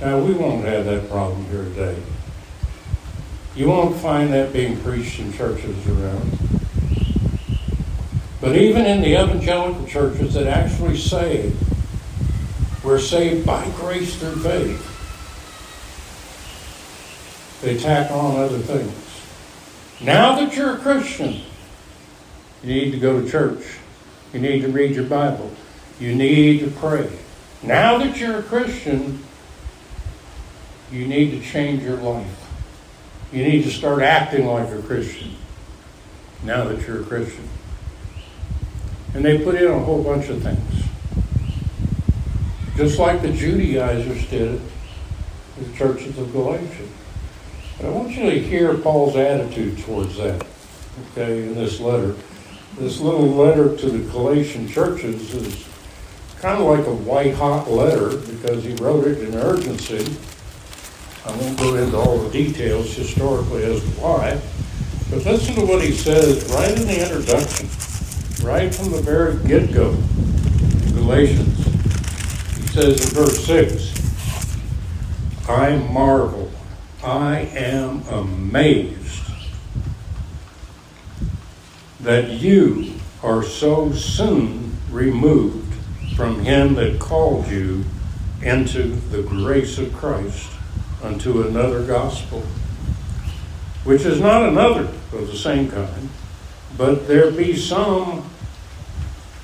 [0.00, 2.02] Now, we won't have that problem here today.
[3.54, 6.59] You won't find that being preached in churches around.
[8.40, 11.52] But even in the evangelical churches that actually say
[12.82, 14.86] we're saved by grace through faith,
[17.60, 18.94] they tack on other things.
[20.00, 21.42] Now that you're a Christian,
[22.62, 23.62] you need to go to church.
[24.32, 25.50] You need to read your Bible.
[25.98, 27.10] You need to pray.
[27.62, 29.22] Now that you're a Christian,
[30.90, 32.26] you need to change your life.
[33.32, 35.34] You need to start acting like a Christian.
[36.42, 37.46] Now that you're a Christian.
[39.14, 40.84] And they put in a whole bunch of things.
[42.76, 44.60] Just like the Judaizers did
[45.58, 46.86] the churches of Galatia.
[47.76, 50.46] But I want you to hear Paul's attitude towards that,
[51.12, 52.14] okay, in this letter.
[52.78, 55.68] This little letter to the Galatian churches is
[56.38, 60.06] kind of like a white hot letter because he wrote it in urgency.
[61.26, 64.40] I won't go into all the details historically as to why,
[65.10, 67.89] but listen to what he says right in the introduction
[68.42, 69.96] right from the very get go,
[70.94, 71.58] Galatians.
[72.56, 76.50] He says in verse 6 I marvel,
[77.02, 79.22] I am amazed
[82.00, 85.74] that you are so soon removed
[86.16, 87.84] from him that called you
[88.42, 90.50] into the grace of Christ
[91.02, 92.40] unto another gospel,
[93.84, 96.08] which is not another of the same kind
[96.76, 98.29] But there be some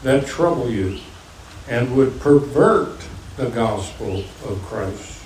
[0.07, 1.01] that trouble you
[1.69, 2.97] and would pervert
[3.37, 5.21] the gospel of Christ.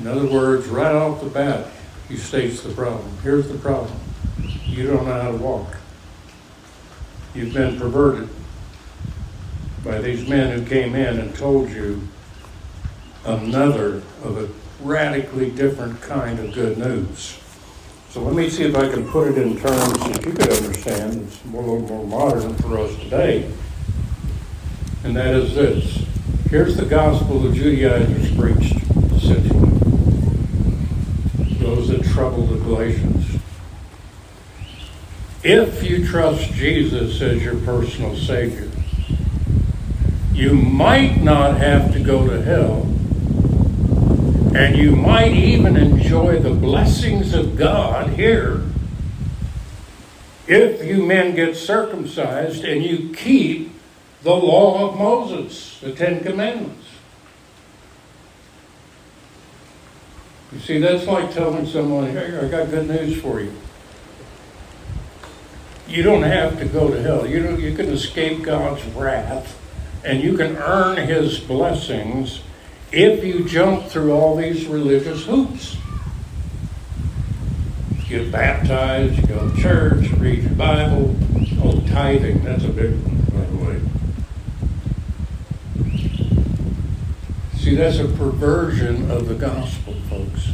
[0.00, 1.66] In other words, right off the bat,
[2.08, 3.10] he states the problem.
[3.22, 3.98] Here's the problem
[4.64, 5.76] you don't know how to walk.
[7.34, 8.28] You've been perverted
[9.84, 12.06] by these men who came in and told you
[13.24, 14.48] another of a
[14.82, 17.38] radically different kind of good news.
[18.10, 21.22] So let me see if I can put it in terms that you could understand.
[21.22, 23.52] It's a little more modern for us today.
[25.04, 26.06] And that is this.
[26.48, 28.76] Here's the gospel the Judaizers preached,
[29.12, 29.68] essentially.
[31.58, 33.42] Those that troubled the Galatians.
[35.44, 38.70] If you trust Jesus as your personal Savior,
[40.32, 42.86] you might not have to go to hell
[44.54, 48.62] and you might even enjoy the blessings of God here
[50.46, 53.72] if you men get circumcised and you keep
[54.22, 56.86] the law of Moses, the Ten Commandments.
[60.52, 63.52] You see, that's like telling someone, hey, I got good news for you.
[65.86, 67.26] You don't have to go to hell.
[67.26, 69.58] You, you can escape God's wrath
[70.04, 72.40] and you can earn his blessings
[72.92, 75.76] if you jump through all these religious hoops.
[77.96, 81.14] You get baptized, you go to church, read your Bible.
[81.62, 83.80] Oh, tithing, that's a big one, by the way.
[87.56, 90.48] See, that's a perversion of the gospel, folks.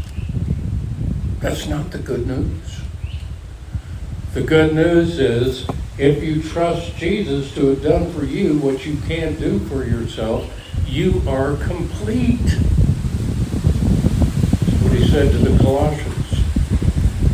[1.39, 2.81] That's not the good news.
[4.33, 5.67] The good news is
[5.97, 10.51] if you trust Jesus to have done for you what you can't do for yourself,
[10.87, 12.39] you are complete.
[14.61, 16.45] That's what he said to the Colossians.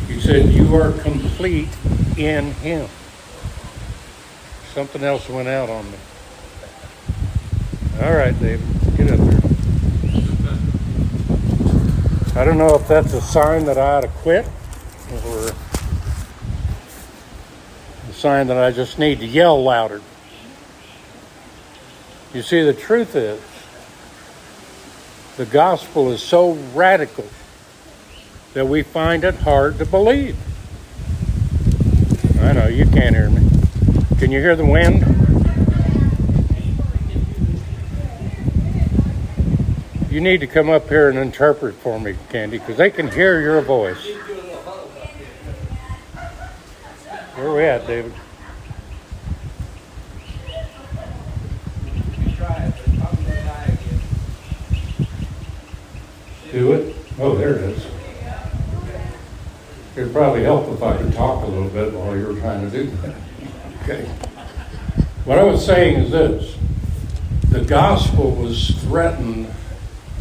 [0.09, 1.69] He said, You are complete
[2.17, 2.89] in him.
[4.75, 5.99] Something else went out on me.
[8.03, 8.67] All right, David,
[8.97, 9.41] get up there.
[12.41, 14.47] I don't know if that's a sign that I ought to quit
[15.27, 15.51] or
[18.09, 20.01] a sign that I just need to yell louder.
[22.33, 23.41] You see, the truth is,
[25.37, 27.27] the gospel is so radical
[28.55, 30.37] that we find it hard to believe.
[32.41, 33.49] I know, you can't hear me.
[34.19, 35.05] Can you hear the wind?
[40.09, 43.41] You need to come up here and interpret for me, Candy, because they can hear
[43.41, 44.07] your voice.
[47.35, 48.13] Where are we at, David?
[56.53, 56.97] Do it?
[57.19, 57.87] Oh, there it is.
[59.97, 62.71] It'd probably help if I could talk a little bit while you were trying to
[62.71, 63.15] do that.
[63.83, 64.05] Okay.
[65.25, 66.55] What I was saying is this
[67.49, 69.47] the gospel was threatened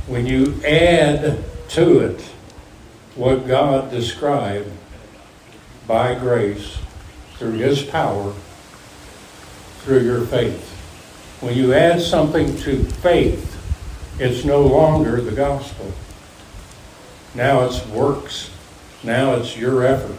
[0.07, 2.21] when you add to it
[3.15, 4.71] what God described
[5.87, 6.79] by grace
[7.37, 8.33] through His power
[9.79, 10.69] through your faith.
[11.41, 13.45] When you add something to faith,
[14.19, 15.91] it's no longer the gospel.
[17.35, 18.51] Now it's works.
[19.03, 20.17] Now it's your effort.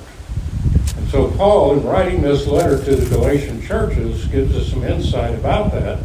[0.96, 5.34] And so Paul, in writing this letter to the Galatian churches, gives us some insight
[5.34, 5.98] about that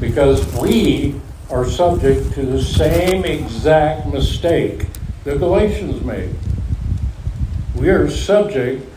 [0.00, 1.20] because we
[1.50, 4.86] are subject to the same exact mistake
[5.24, 6.34] the Galatians made.
[7.74, 8.88] We are subject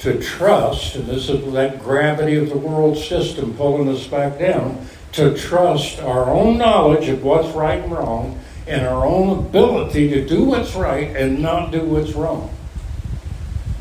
[0.00, 4.86] to trust, and this is that gravity of the world system pulling us back down,
[5.12, 10.26] to trust our own knowledge of what's right and wrong and our own ability to
[10.26, 12.52] do what's right and not do what's wrong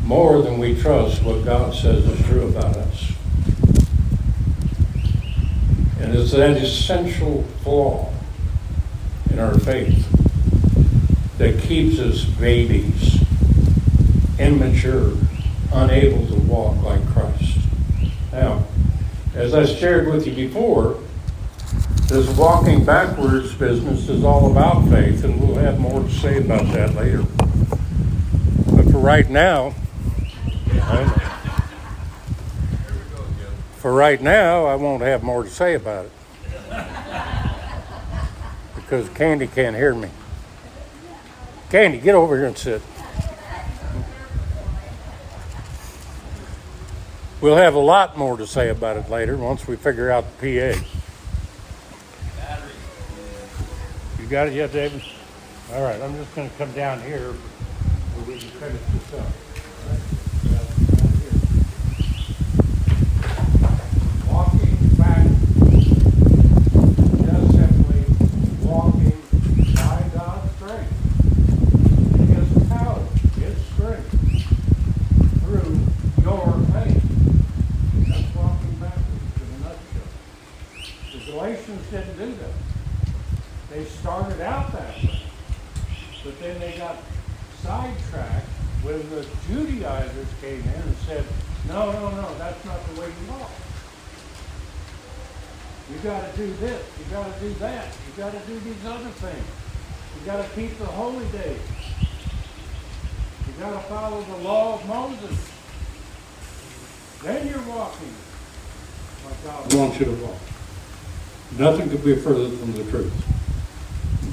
[0.04, 3.12] more than we trust what God says is true about us.
[6.00, 8.12] And it's that essential flaw
[9.30, 10.08] in our faith
[11.38, 13.22] that keeps us babies,
[14.40, 15.14] immature,
[15.72, 17.60] unable to walk like Christ.
[18.32, 18.66] Now,
[19.36, 21.00] as I shared with you before,
[22.12, 26.68] this walking backwards business is all about faith, and we'll have more to say about
[26.74, 27.24] that later.
[28.76, 29.74] But for right now,
[33.78, 36.12] for right now, I won't have more to say about it
[38.76, 40.10] because Candy can't hear me.
[41.70, 42.82] Candy, get over here and sit.
[47.40, 50.74] We'll have a lot more to say about it later once we figure out the
[50.76, 50.84] PA.
[54.20, 55.04] You got it yet, David?
[55.74, 59.28] All right, I'm just going to come down here where we can finish this up.
[59.28, 60.22] All right?
[81.62, 82.54] Christians didn't do that.
[83.70, 85.22] They started out that way.
[86.24, 86.98] But then they got
[87.62, 88.48] sidetracked
[88.84, 91.24] when the Judaizers came in and said,
[91.68, 93.52] no, no, no, that's not the way you walk.
[95.92, 96.84] You got to do this.
[96.98, 97.86] You got to do that.
[98.08, 99.46] You got to do these other things.
[100.20, 101.60] You got to keep the holy days.
[103.48, 105.52] You got to follow the law of Moses.
[107.24, 108.16] Then you're walking
[109.26, 109.44] like
[111.58, 113.14] Nothing could be further from the truth.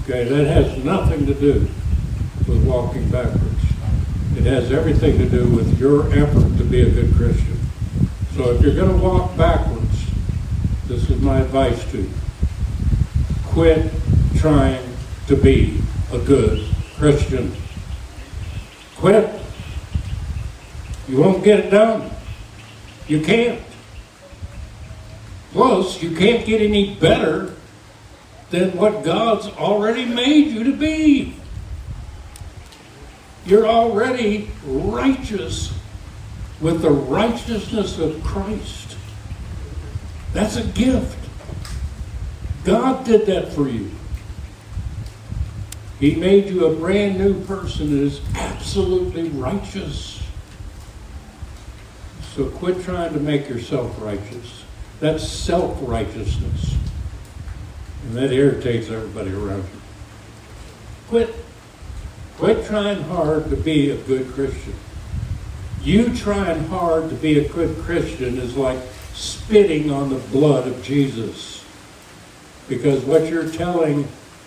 [0.03, 1.69] Okay, that has nothing to do
[2.47, 3.63] with walking backwards.
[4.37, 7.59] It has everything to do with your effort to be a good Christian.
[8.35, 10.07] So if you're going to walk backwards,
[10.87, 12.11] this is my advice to you.
[13.47, 13.93] Quit
[14.37, 14.89] trying
[15.27, 15.81] to be
[16.13, 16.67] a good
[16.97, 17.53] Christian.
[18.97, 19.29] Quit.
[21.09, 22.11] You won't get it done.
[23.09, 23.61] You can't.
[25.53, 27.55] Plus, you can't get any better
[28.51, 31.35] than what God's already made you to be.
[33.45, 35.73] You're already righteous
[36.61, 38.97] with the righteousness of Christ.
[40.33, 41.17] That's a gift.
[42.65, 43.91] God did that for you.
[45.99, 50.23] He made you a brand new person that is absolutely righteous.
[52.35, 54.65] So quit trying to make yourself righteous.
[55.01, 56.75] That's self righteousness.
[58.05, 59.81] And that irritates everybody around you.
[61.09, 61.35] Quit.
[62.37, 64.75] Quit trying hard to be a good Christian.
[65.83, 68.79] You trying hard to be a good Christian is like
[69.13, 71.65] spitting on the blood of Jesus.
[72.69, 74.07] Because what you're telling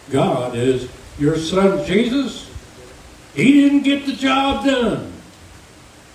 [0.10, 0.90] God is,
[1.20, 2.50] your son Jesus,
[3.34, 5.12] he didn't get the job done.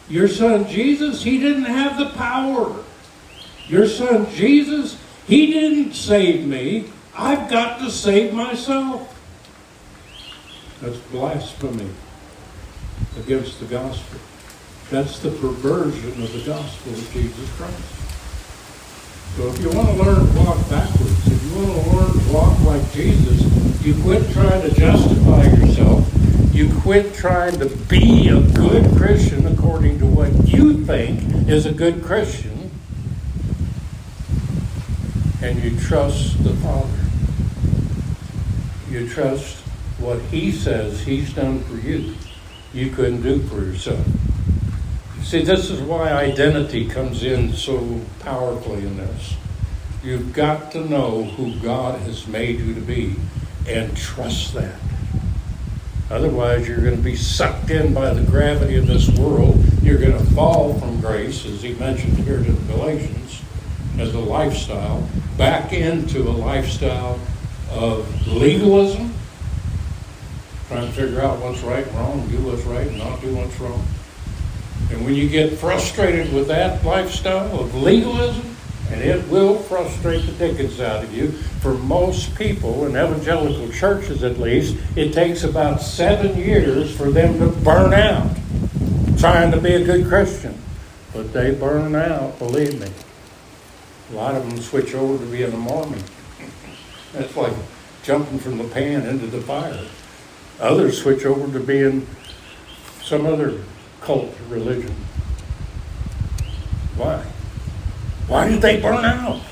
[0.09, 2.85] Your son Jesus, he didn't have the power.
[3.69, 6.91] Your son Jesus, he didn't save me.
[7.17, 9.13] I've got to save myself.
[10.81, 11.91] That's blasphemy
[13.19, 14.21] against the gospel.
[14.91, 17.97] That's the perversion of the gospel of Jesus Christ.
[19.37, 22.33] So if you want to learn to walk backwards, if you want to learn to
[22.33, 26.09] walk like Jesus, you quit trying to justify yourself.
[26.55, 31.73] You quit trying to be a good Christian according to what you think is a
[31.73, 32.56] good Christian.
[35.47, 36.99] And you trust the Father.
[38.91, 39.59] You trust
[40.01, 42.17] what He says He's done for you.
[42.75, 44.05] You couldn't do for yourself.
[45.23, 49.37] See, this is why identity comes in so powerfully in this.
[50.03, 53.15] You've got to know who God has made you to be
[53.69, 54.75] and trust that.
[56.11, 59.65] Otherwise, you're going to be sucked in by the gravity of this world.
[59.81, 63.26] You're going to fall from grace, as he mentioned here to the Galatians,
[63.99, 67.19] as a lifestyle, back into a lifestyle
[67.71, 69.13] of legalism,
[70.69, 73.59] trying to figure out what's right and wrong, do what's right and not do what's
[73.61, 73.85] wrong.
[74.91, 78.57] And when you get frustrated with that lifestyle of legalism,
[78.91, 81.33] and it will frustrate the dickens out of you.
[81.61, 87.39] For most people, in evangelical churches at least, it takes about seven years for them
[87.41, 88.37] to burn out
[89.19, 90.57] trying to be a good Christian.
[91.13, 92.89] But they burn out, believe me.
[94.11, 96.03] A lot of them switch over to being a Mormon.
[97.13, 97.53] That's like
[98.03, 99.85] jumping from the pan into the fire.
[100.61, 102.07] Others switch over to being
[103.03, 103.61] some other
[104.01, 104.95] cult religion.
[106.97, 107.25] Why?
[108.29, 109.43] Why did they burn out?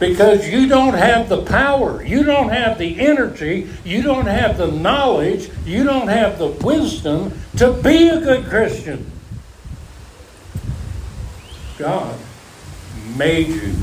[0.00, 4.66] Because you don't have the power, you don't have the energy, you don't have the
[4.66, 9.10] knowledge, you don't have the wisdom to be a good Christian.
[11.78, 12.18] God
[13.16, 13.74] made you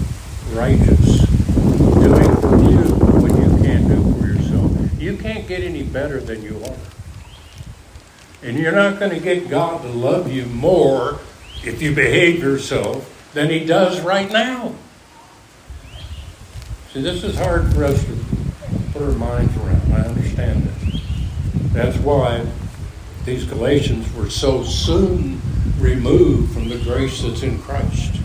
[0.51, 1.25] righteous,
[1.55, 2.81] doing for you
[3.21, 5.01] what you can't do for yourself.
[5.01, 6.77] You can't get any better than you are.
[8.41, 11.19] And you're not going to get God to love you more
[11.63, 14.73] if you behave yourself than he does right now.
[16.93, 18.17] See, this is hard for us to
[18.93, 19.93] put our minds around.
[19.93, 21.01] I understand that.
[21.73, 22.45] That's why
[23.25, 25.39] these Galatians were so soon
[25.77, 28.18] removed from the grace that's in Christ.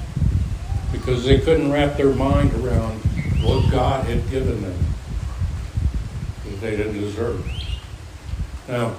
[0.95, 2.99] Because they couldn't wrap their mind around
[3.43, 4.79] what God had given them
[6.45, 7.45] that they didn't deserve.
[8.69, 8.95] Now,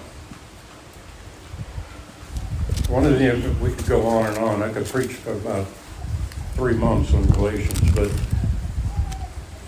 [2.89, 4.61] one of the, we could go on and on.
[4.61, 5.65] I could preach for about
[6.53, 8.11] three months on Galatians, but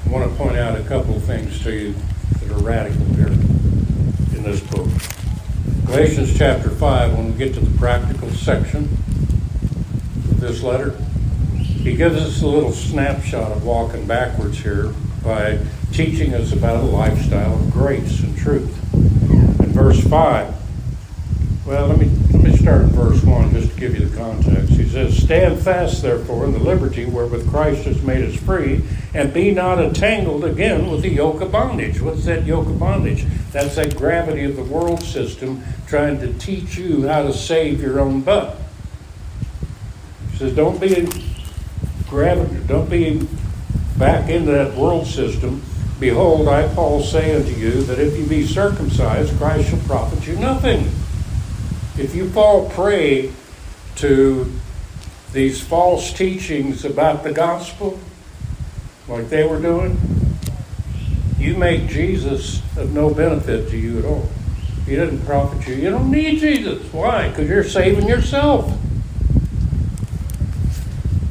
[0.06, 1.96] I want to point out a couple of things to you
[2.40, 4.88] that are radical here in this book.
[5.86, 10.96] Galatians chapter 5, when we get to the practical section of this letter,
[11.88, 15.58] he gives us a little snapshot of walking backwards here by
[15.94, 18.94] teaching us about a lifestyle of grace and truth.
[18.94, 20.54] In verse 5,
[21.66, 24.72] well, let me, let me start in verse 1 just to give you the context.
[24.74, 28.84] He says, Stand fast, therefore, in the liberty wherewith Christ has made us free,
[29.14, 32.02] and be not entangled again with the yoke of bondage.
[32.02, 33.26] What's that yoke of bondage?
[33.54, 38.02] That's that gravity of the world system trying to teach you how to save your
[38.02, 38.58] own butt.
[40.32, 41.27] He says, Don't be
[42.68, 43.28] don't be
[43.98, 45.62] back into that world system.
[46.00, 50.36] Behold, I, Paul, say unto you that if you be circumcised, Christ shall profit you
[50.38, 50.90] nothing
[51.98, 53.32] if you fall prey
[53.96, 54.52] to
[55.34, 58.00] these false teachings about the gospel,
[59.08, 59.98] like they were doing,
[61.40, 64.30] you make Jesus of no benefit to you at all.
[64.86, 65.76] He doesn't profit you.
[65.76, 66.82] You don't need Jesus.
[66.94, 67.30] Why?
[67.30, 68.72] Because you're saving yourself.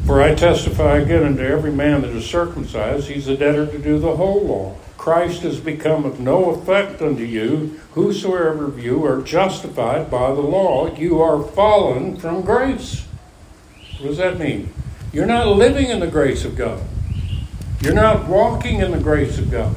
[0.06, 3.98] For I testify again unto every man that is circumcised, he's a debtor to do
[3.98, 4.76] the whole law.
[4.96, 10.40] Christ has become of no effect unto you, whosoever of you are justified by the
[10.40, 13.04] law, you are fallen from grace.
[13.98, 14.72] What does that mean?
[15.12, 16.84] You're not living in the grace of God.
[17.80, 19.74] You're not walking in the grace of God.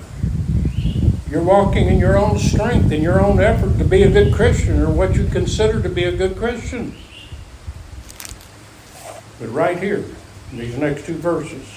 [1.27, 4.79] You're walking in your own strength, in your own effort to be a good Christian
[4.79, 6.95] or what you consider to be a good Christian.
[9.39, 10.05] But right here,
[10.51, 11.67] in these next two verses,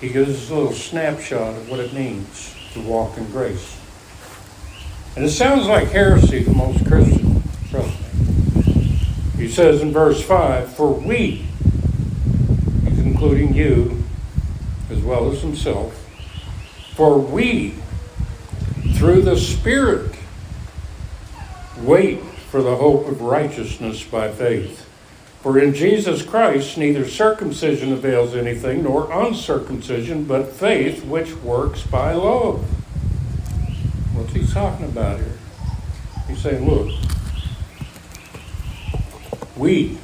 [0.00, 3.80] he gives us a little snapshot of what it means to walk in grace.
[5.16, 8.98] And it sounds like heresy to most Christians, trust me.
[9.36, 11.46] He says in verse 5 For we,
[12.86, 14.02] including you
[14.90, 15.94] as well as himself,
[16.94, 17.74] for we,
[18.94, 20.14] through the Spirit,
[21.78, 24.88] wait for the hope of righteousness by faith.
[25.44, 32.14] For in Jesus Christ neither circumcision avails anything nor uncircumcision, but faith which works by
[32.14, 32.62] love.
[34.14, 35.36] What's he talking about here?
[36.28, 36.90] He's saying, look,
[39.54, 39.98] we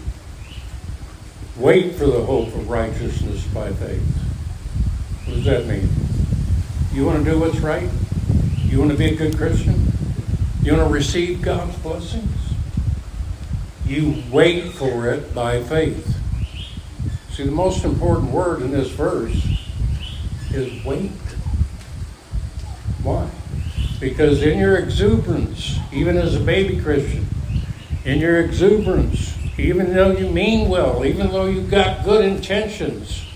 [1.57, 4.03] wait for the hope of righteousness by faith.
[5.24, 5.88] What does that mean?
[6.93, 7.88] You want to do what's right?
[8.66, 9.91] You want to be a good Christian?
[10.62, 12.49] You want to receive God's blessings?
[13.91, 16.16] You wait for it by faith.
[17.32, 19.34] See, the most important word in this verse
[20.53, 21.11] is wait.
[23.03, 23.28] Why?
[23.99, 27.26] Because in your exuberance, even as a baby Christian,
[28.05, 33.26] in your exuberance, even though you mean well, even though you've got good intentions,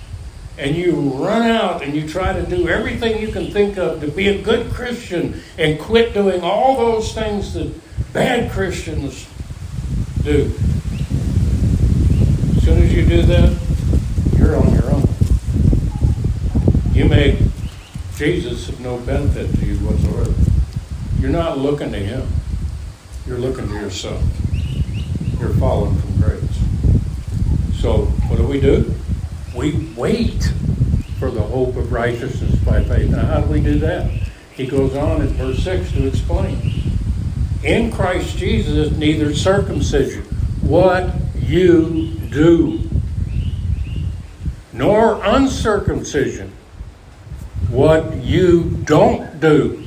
[0.56, 4.06] and you run out and you try to do everything you can think of to
[4.06, 7.74] be a good Christian and quit doing all those things that
[8.12, 9.26] bad Christians
[10.24, 10.50] do.
[12.56, 13.58] As soon as you do that,
[14.38, 15.06] you're on your own.
[16.94, 17.38] You make
[18.16, 20.32] Jesus of no benefit to you whatsoever.
[21.20, 22.26] You're not looking to him.
[23.26, 24.22] You're looking to yourself.
[25.38, 26.58] You're falling from grace.
[27.82, 28.94] So what do we do?
[29.54, 30.42] We wait
[31.18, 33.10] for the hope of righteousness by faith.
[33.10, 34.10] Now how do we do that?
[34.54, 36.83] He goes on in verse 6 to explain
[37.64, 40.22] in Christ Jesus neither circumcision,
[40.60, 42.80] what you do,
[44.72, 46.52] nor uncircumcision,
[47.70, 49.82] what you don't do,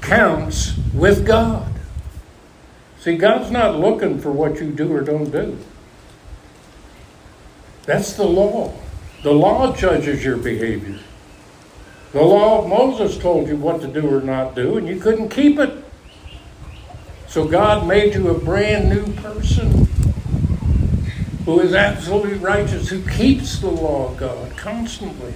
[0.00, 1.72] counts with God.
[2.98, 5.56] See, God's not looking for what you do or don't do.
[7.84, 8.74] That's the law.
[9.22, 10.98] The law judges your behavior.
[12.12, 15.28] The law of Moses told you what to do or not do, and you couldn't
[15.28, 15.77] keep it.
[17.28, 19.86] So God made you a brand new person
[21.44, 25.34] who is absolutely righteous, who keeps the law of God constantly.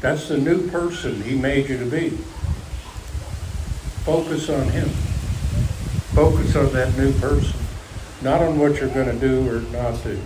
[0.00, 2.10] That's the new person He made you to be.
[4.04, 4.88] Focus on Him.
[6.14, 7.58] Focus on that new person,
[8.22, 10.18] not on what you're going to do or not do.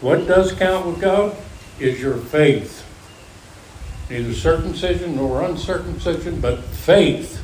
[0.00, 1.36] What does count with God
[1.78, 2.80] is your faith.
[4.08, 7.43] Neither circumcision nor uncircumcision, but faith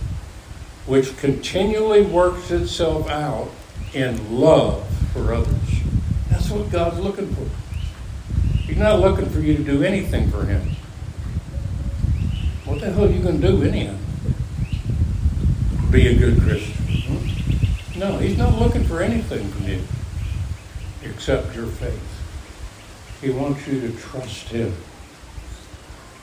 [0.86, 3.50] which continually works itself out
[3.92, 5.80] in love for others.
[6.30, 7.46] That's what God's looking for.
[8.60, 10.62] He's not looking for you to do anything for Him.
[12.64, 13.96] What the hell are you going to do anyhow?
[15.90, 16.74] Be a good Christian.
[16.74, 17.98] Hmm?
[17.98, 19.82] No, He's not looking for anything from you
[21.02, 23.18] except your faith.
[23.20, 24.74] He wants you to trust Him.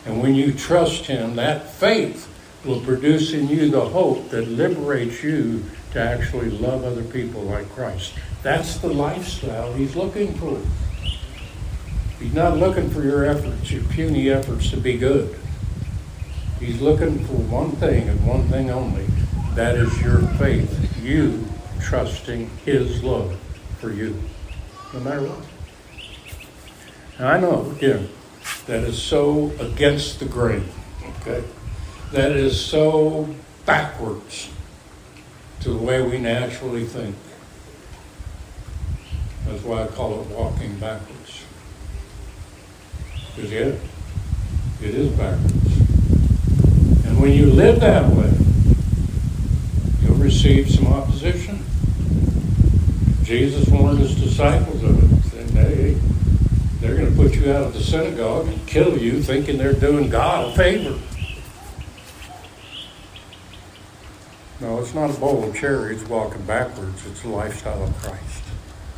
[0.06, 2.34] And when you trust Him, that faith
[2.68, 5.64] will produce in you the hope that liberates you
[5.94, 8.14] to actually love other people like Christ.
[8.44, 10.60] That's the lifestyle he's looking for.
[12.20, 15.40] He's not looking for your efforts, your puny efforts to be good.
[16.60, 19.06] He's looking for one thing and one thing only.
[19.54, 20.98] That is your faith.
[21.02, 21.46] You
[21.80, 23.40] trusting His love
[23.80, 24.20] for you,
[24.94, 25.46] no matter what.
[27.20, 28.10] I know, again,
[28.66, 30.66] that is so against the grain,
[31.22, 31.44] okay?
[32.12, 33.28] That is so
[33.66, 34.50] backwards
[35.60, 37.16] to the way we naturally think.
[39.46, 41.44] That's why I call it walking backwards.
[43.36, 43.76] Because, yeah,
[44.82, 45.80] it is backwards.
[47.06, 48.34] And when you live that way,
[50.02, 51.64] you'll receive some opposition.
[53.24, 55.94] Jesus warned his disciples of it, saying, hey,
[56.80, 60.10] they're going to put you out of the synagogue and kill you thinking they're doing
[60.10, 60.98] God a favor.
[64.60, 67.06] No, it's not a bowl of cherries walking backwards.
[67.06, 68.44] It's the lifestyle of Christ.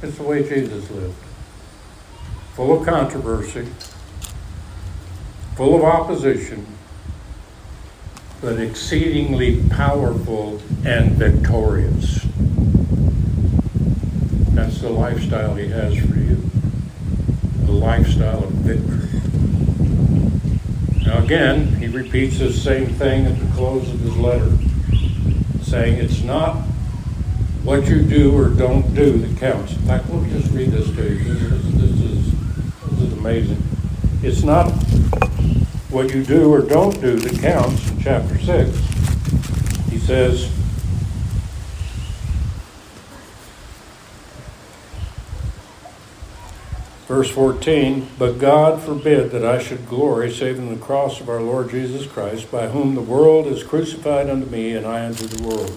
[0.02, 1.16] It's the way Jesus lived.
[2.56, 3.68] Full of controversy,
[5.56, 6.66] full of opposition,
[8.40, 12.26] but exceedingly powerful and victorious.
[14.56, 16.42] That's the lifestyle he has for you.
[17.68, 19.10] A lifestyle of victory.
[21.06, 24.52] Now again, he repeats the same thing at the close of his letter,
[25.70, 26.56] saying it's not
[27.64, 29.74] what you do or don't do that counts.
[29.74, 31.34] In fact, let me just read this to you.
[31.34, 32.32] This, this, is,
[32.90, 33.62] this is amazing.
[34.24, 34.72] It's not
[35.92, 38.78] what you do or don't do that counts in chapter 6.
[39.90, 40.52] He says,
[47.10, 51.42] Verse 14, But God forbid that I should glory save in the cross of our
[51.42, 55.42] Lord Jesus Christ, by whom the world is crucified unto me, and I unto the
[55.42, 55.72] world.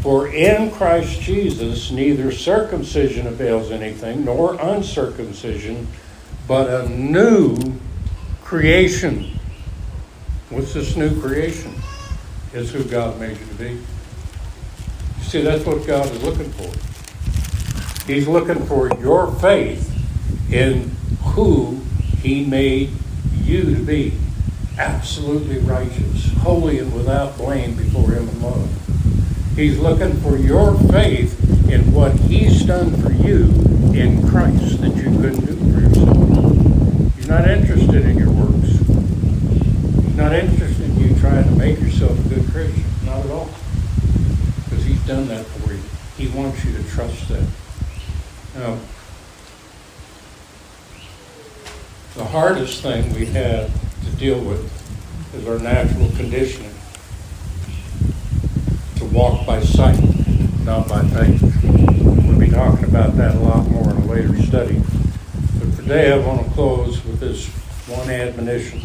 [0.00, 5.88] For in Christ Jesus neither circumcision avails anything, nor uncircumcision,
[6.48, 7.74] but a new
[8.42, 9.38] creation.
[10.48, 11.74] What's this new creation?
[12.54, 13.70] Is who God made you to be.
[13.72, 18.06] You see, that's what God is looking for.
[18.10, 19.91] He's looking for your faith
[20.52, 20.90] in
[21.22, 21.80] who
[22.20, 22.90] He made
[23.42, 24.18] you to be.
[24.78, 28.68] Absolutely righteous, holy, and without blame before Him alone.
[29.56, 31.38] He's looking for your faith
[31.70, 33.44] in what He's done for you
[33.92, 37.16] in Christ that you couldn't do for yourself.
[37.16, 38.78] He's not interested in your works.
[38.78, 42.84] He's not interested in you trying to make yourself a good Christian.
[43.04, 43.50] Not at all.
[44.64, 45.80] Because He's done that for you.
[46.16, 47.46] He wants you to trust that.
[48.54, 48.78] Now,
[52.16, 53.72] the hardest thing we have
[54.04, 54.70] to deal with
[55.34, 56.74] is our natural conditioning
[58.96, 59.98] to walk by sight,
[60.64, 61.40] not by faith.
[61.64, 64.82] We'll be talking about that a lot more in a later study.
[65.58, 67.48] But today I want to close with this
[67.88, 68.82] one admonition.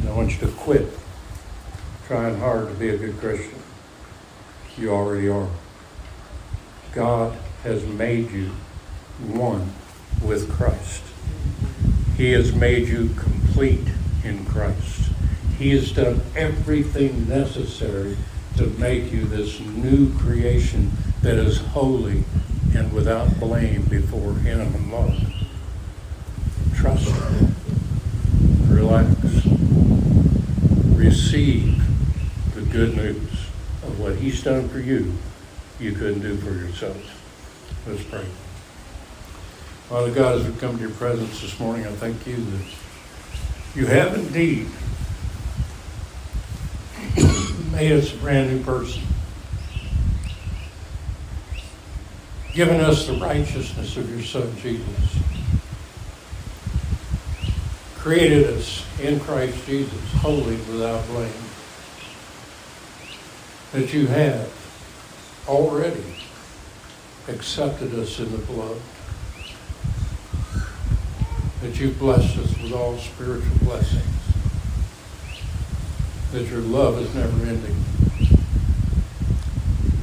[0.00, 0.88] And I want you to quit
[2.08, 3.60] trying hard to be a good Christian.
[4.76, 5.48] You already are.
[6.92, 8.50] God has made you
[9.20, 9.72] one
[10.20, 11.02] with Christ.
[12.16, 13.86] He has made you complete
[14.22, 15.10] in Christ.
[15.58, 18.16] He has done everything necessary
[18.56, 22.24] to make you this new creation that is holy
[22.74, 25.16] and without blame before Him in love.
[26.74, 27.54] Trust Him.
[28.68, 29.06] Relax.
[30.96, 31.82] Receive
[32.54, 33.30] the good news
[33.82, 35.12] of what He's done for you,
[35.80, 36.96] you couldn't do for yourself.
[37.86, 38.24] Let's pray.
[39.88, 42.64] Father God, as we come to your presence this morning, I thank you that
[43.74, 44.66] you have indeed
[47.70, 49.02] made us a brand new person.
[52.54, 55.18] Given us the righteousness of your Son, Jesus.
[57.98, 61.30] Created us in Christ Jesus, holy without blame.
[63.72, 64.50] That you have
[65.46, 66.04] already
[67.28, 68.80] accepted us in the blood
[71.64, 74.04] that you've blessed us with all spiritual blessings,
[76.30, 77.74] that your love is never ending.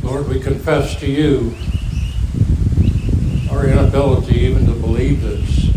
[0.02, 1.54] Lord, we confess to you
[3.52, 5.70] our inability even to believe this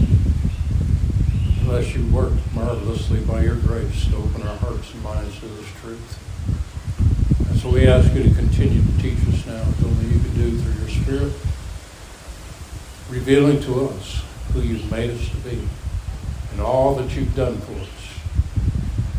[1.61, 5.69] unless you work marvelously by your grace to open our hearts and minds to this
[5.83, 7.51] truth.
[7.51, 10.35] And so we ask you to continue to teach us now as only you can
[10.35, 11.33] do through your Spirit,
[13.11, 14.24] revealing to us
[14.55, 15.59] who you've made us to be
[16.53, 17.89] and all that you've done for us.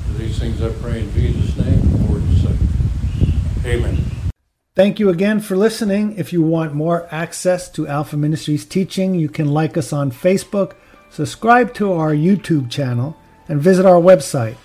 [0.08, 3.66] For these things I pray in Jesus' name, Lord's sake.
[3.66, 3.98] Amen.
[4.74, 6.18] Thank you again for listening.
[6.18, 10.74] If you want more access to Alpha Ministries teaching, you can like us on Facebook,
[11.10, 13.18] subscribe to our YouTube channel,
[13.48, 14.56] and visit our website,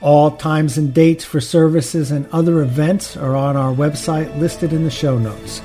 [0.00, 4.82] All times and dates for services and other events are on our website listed in
[4.82, 5.62] the show notes.